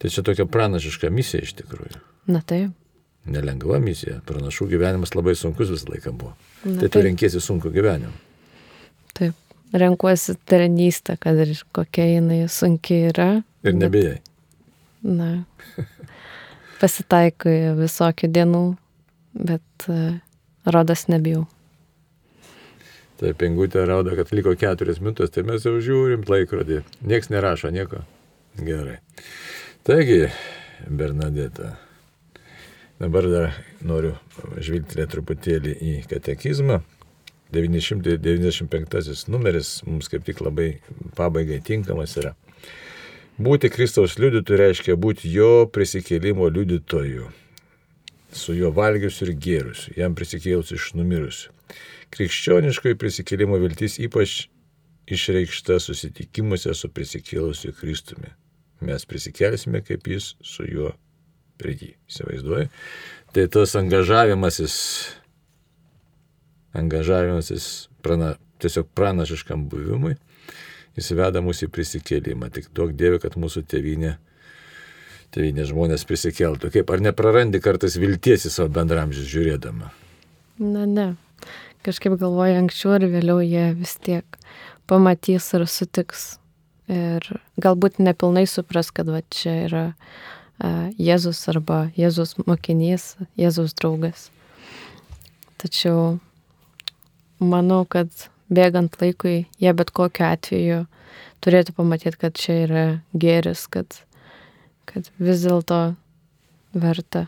Tai 0.00 0.10
čia 0.10 0.24
tokia 0.26 0.46
pranašiška 0.50 1.10
misija 1.12 1.44
iš 1.44 1.54
tikrųjų. 1.60 2.00
Na 2.32 2.40
taip. 2.44 2.72
Nelengva 3.24 3.78
misija. 3.80 4.18
Pranašų 4.28 4.68
gyvenimas 4.74 5.14
labai 5.16 5.32
sunkus 5.38 5.70
visą 5.72 5.94
laiką 5.94 6.12
buvo. 6.12 6.34
Na, 6.64 6.82
tai 6.82 6.90
tu 6.92 7.02
renkėsi 7.04 7.40
sunku 7.40 7.72
gyvenimą. 7.72 8.12
Taip, 9.16 9.56
renkuosi 9.72 10.34
tarnystę, 10.48 11.16
kad 11.20 11.38
ir 11.40 11.54
kokia 11.76 12.08
jinai 12.16 12.42
sunkiai 12.52 13.10
yra. 13.12 13.28
Ir 13.64 13.76
nebijai. 13.78 14.18
Na, 15.04 15.30
pasitaiko 16.80 17.52
visokių 17.80 18.28
dienų, 18.34 18.64
bet 19.40 19.88
uh, 19.88 20.16
rodas 20.68 21.06
nebijau. 21.12 21.46
Tai 23.24 23.30
pengutė 23.40 23.86
rauda, 23.88 24.12
kad 24.18 24.28
liko 24.36 24.52
keturias 24.60 24.98
minutės, 25.00 25.30
tai 25.32 25.46
mes 25.48 25.62
jau 25.64 25.78
žiūrim 25.80 26.26
laikrodį. 26.28 26.82
Niekas 27.08 27.30
nerašo 27.32 27.70
nieko. 27.72 28.02
Gerai. 28.60 28.98
Taigi, 29.88 30.26
Bernadeta, 30.84 31.70
dabar 33.00 33.28
dar 33.32 33.54
noriu 33.80 34.12
žvilgti 34.60 35.06
truputėlį 35.08 35.72
į 35.72 35.94
katekizmą. 36.10 36.82
995 37.56 39.24
numeris 39.32 39.72
mums 39.88 40.12
kaip 40.12 40.28
tik 40.28 40.44
labai 40.44 40.68
pabaigai 41.16 41.62
tinkamas 41.64 42.18
yra. 42.20 42.34
Būti 43.40 43.72
Kristaus 43.72 44.18
liudytojų 44.20 44.60
reiškia 44.66 44.98
būti 45.00 45.32
jo 45.32 45.64
prisikėlimo 45.72 46.52
liudytoju, 46.52 47.32
su 48.36 48.60
juo 48.60 48.68
valgiusiu 48.76 49.30
ir 49.30 49.34
gėrusiu, 49.48 49.96
jam 49.96 50.12
prisikėlus 50.12 50.76
iš 50.76 50.92
numirusių. 51.00 51.54
Krikščioniškoji 52.14 52.98
prisikėlimo 53.00 53.58
viltis 53.62 53.98
ypač 54.02 54.44
išreikšta 55.10 55.80
susitikimuose 55.82 56.74
su 56.78 56.90
prisikėlusiu 56.94 57.74
Kristumi. 57.76 58.30
Mes 58.84 59.04
prisikelsime 59.08 59.82
kaip 59.84 60.06
jis 60.08 60.34
su 60.44 60.66
juo 60.68 60.92
prie 61.58 61.74
jį. 61.74 61.90
Įsivaizduoju. 62.10 62.70
Tai 63.34 63.44
tas 63.50 63.74
angažavimasis 63.78 64.74
angažavimasis 66.74 67.88
prana, 68.02 68.34
tiesiog 68.58 68.88
pranašiškam 68.94 69.68
buvimui, 69.70 70.16
jis 70.98 71.10
veda 71.16 71.42
mūsų 71.44 71.68
į 71.68 71.74
prisikėlimą. 71.74 72.50
Tik 72.54 72.70
duok 72.74 72.94
Dieve, 72.98 73.20
kad 73.22 73.38
mūsų 73.40 73.64
tėvynė, 73.70 74.16
tėvynė 75.34 75.68
žmonės 75.70 76.06
prisikeltų. 76.08 76.72
Kaip, 76.74 76.90
ar 76.90 77.02
neprarandi 77.04 77.62
kartais 77.62 77.98
vilties 78.00 78.48
į 78.48 78.54
savo 78.54 78.72
bendramžius 78.74 79.30
žiūrėdama? 79.30 79.92
Na, 80.62 80.86
ne. 80.86 81.08
Kažkaip 81.84 82.14
galvoju, 82.16 82.56
anksčiau 82.62 82.94
ar 82.96 83.04
vėliau 83.12 83.42
jie 83.44 83.66
vis 83.76 83.98
tiek 84.00 84.38
pamatys 84.88 85.50
ir 85.56 85.66
sutiks. 85.68 86.22
Ir 86.88 87.26
galbūt 87.60 87.98
nepilnai 88.00 88.46
supras, 88.48 88.88
kad 88.88 89.08
va 89.12 89.20
čia 89.32 89.52
yra 89.66 89.84
Jėzus 90.96 91.42
arba 91.52 91.90
Jėzus 91.98 92.36
mokinys, 92.46 93.14
Jėzus 93.36 93.76
draugas. 93.76 94.30
Tačiau 95.60 96.16
manau, 97.40 97.82
kad 97.84 98.08
bėgant 98.48 98.96
laikui 99.00 99.44
jie 99.60 99.76
bet 99.76 99.92
kokiu 99.92 100.28
atveju 100.30 100.80
turėtų 101.44 101.76
pamatyti, 101.76 102.20
kad 102.20 102.40
čia 102.40 102.58
yra 102.64 102.86
gėris, 103.12 103.66
kad, 103.68 104.00
kad 104.88 105.12
vis 105.20 105.44
dėlto 105.44 105.84
verta. 106.72 107.26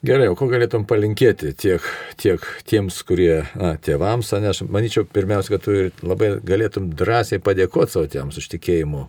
Gerai, 0.00 0.30
o 0.32 0.36
ko 0.38 0.46
galėtum 0.48 0.86
palinkėti 0.88 1.50
tiek, 1.60 1.84
tiek 2.16 2.44
tiems, 2.64 3.02
kurie, 3.04 3.42
na, 3.52 3.74
tėvams, 3.76 4.30
ne, 4.40 4.48
aš 4.48 4.62
manyčiau, 4.64 5.04
pirmiausia, 5.04 5.52
kad 5.52 5.66
tu 5.66 5.74
ir 5.76 5.90
labai 6.00 6.30
galėtum 6.40 6.86
drąsiai 6.96 7.42
padėkoti 7.44 7.92
savo 7.92 8.08
tėvams 8.08 8.38
už 8.40 8.48
tikėjimo 8.54 9.02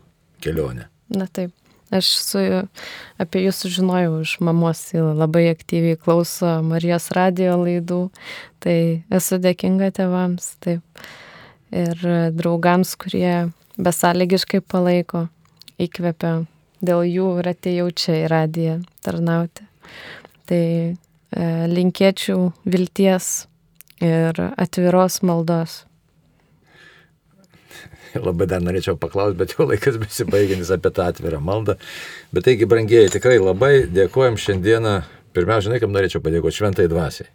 kelionę. 0.43 0.89
Na 1.15 1.29
taip. 1.31 1.55
Aš 1.91 2.09
su, 2.23 2.41
apie 3.19 3.45
jūs 3.45 3.63
sužinojau 3.63 4.21
iš 4.23 4.37
mamos, 4.43 4.83
labai 4.95 5.45
aktyviai 5.51 5.99
klauso 5.99 6.57
Marijos 6.63 7.09
radio 7.15 7.57
laidų, 7.59 8.05
tai 8.63 8.77
esu 9.11 9.39
dėkinga 9.43 9.93
tėvams, 9.95 10.53
taip. 10.63 11.03
Ir 11.71 11.99
draugams, 12.35 12.97
kurie 12.99 13.51
besąlygiškai 13.79 14.59
palaiko, 14.63 15.29
įkvepia. 15.79 16.41
Dėl 16.83 17.03
jų 17.07 17.27
ir 17.39 17.51
atėjau 17.51 17.91
čia 17.95 18.21
į 18.23 18.31
radiją 18.31 18.79
tarnauti. 19.05 19.67
Tai 20.51 20.65
linkėčiau 21.71 22.51
vilties 22.67 23.47
ir 24.03 24.35
atviros 24.59 25.21
maldos. 25.23 25.85
Labai 28.27 28.47
dar 28.49 28.63
norėčiau 28.63 28.97
paklausti, 28.99 29.37
bet 29.39 29.55
jau 29.55 29.67
laikas 29.69 29.99
besibaigiantis 30.01 30.71
apie 30.75 30.91
tą 30.95 31.07
atvirą 31.11 31.39
maldą. 31.43 31.77
Bet 32.35 32.47
taigi, 32.47 32.67
brangieji, 32.67 33.13
tikrai 33.15 33.37
labai 33.39 33.87
dėkojom 33.91 34.39
šiandieną. 34.41 34.95
Pirmiausia, 35.31 35.69
žinai, 35.69 35.79
kam 35.79 35.93
norėčiau 35.95 36.23
padėkoti 36.23 36.57
šventai 36.57 36.89
dvasiai. 36.91 37.29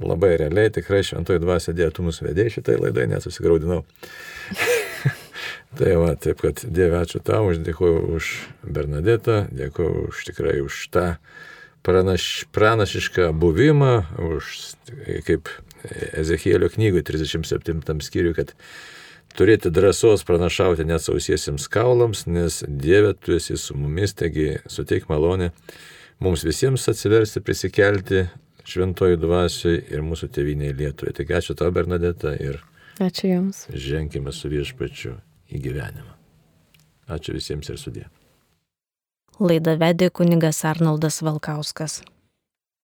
Labai 0.00 0.32
realiai, 0.40 0.72
tikrai 0.74 1.04
šventoji 1.06 1.42
dvasia 1.42 1.74
dėtų 1.76 2.06
mūsų 2.06 2.30
vedėjai 2.30 2.54
šitai 2.56 2.78
laidai, 2.80 3.04
net 3.12 3.22
susigaudinau. 3.22 3.84
tai 5.78 5.92
va, 6.00 6.14
taip 6.18 6.40
kad 6.40 6.64
Dieve, 6.64 6.96
ačiū 6.98 7.20
tau, 7.22 7.44
aš 7.52 7.60
dėkuoju 7.62 8.00
už 8.16 8.30
Bernadetą, 8.64 9.44
dėkuoju 9.54 10.08
už 10.08 10.24
tikrai 10.32 10.56
už 10.64 10.80
tą 10.96 11.06
pranaš, 11.84 12.44
pranašišką 12.56 13.30
buvimą, 13.36 13.94
už, 14.32 14.50
kaip 15.28 15.50
Ezechielio 16.16 16.70
knygoje 16.72 17.04
37 17.04 18.00
skyriui, 18.00 18.34
kad 18.36 18.54
turėti 19.36 19.72
drąsos 19.74 20.24
pranašauti 20.24 20.86
net 20.88 21.04
sausiesiems 21.04 21.68
kaulams, 21.72 22.24
nes 22.30 22.62
Dieve, 22.68 23.12
tu 23.14 23.36
esi 23.36 23.58
su 23.60 23.76
mumis, 23.76 24.16
taigi 24.16 24.54
suteik 24.70 25.10
malonę 25.12 25.50
mums 26.24 26.46
visiems 26.46 26.88
atsiversti, 26.88 27.42
prisikelti 27.44 28.24
šventojų 28.64 29.20
dvasiai 29.20 29.82
ir 29.92 30.04
mūsų 30.06 30.30
tėviniai 30.32 30.72
Lietuvai. 30.78 31.12
Taigi 31.16 31.36
ačiū 31.36 31.58
tau, 31.58 31.68
Bernadeta, 31.74 32.32
ir 32.40 32.62
ačiū 33.02 33.34
Jums. 33.34 33.66
Ženkime 33.68 34.32
su 34.32 34.48
viešpačiu 34.52 35.18
į 35.52 35.64
gyvenimą. 35.68 36.14
Ačiū 37.12 37.36
visiems 37.36 37.68
ir 37.68 37.80
sudė. 37.80 38.08
Laida 39.42 39.72
vedė 39.74 40.10
kunigas 40.14 40.60
Arnoldas 40.64 41.18
Valkauskas. 41.26 42.02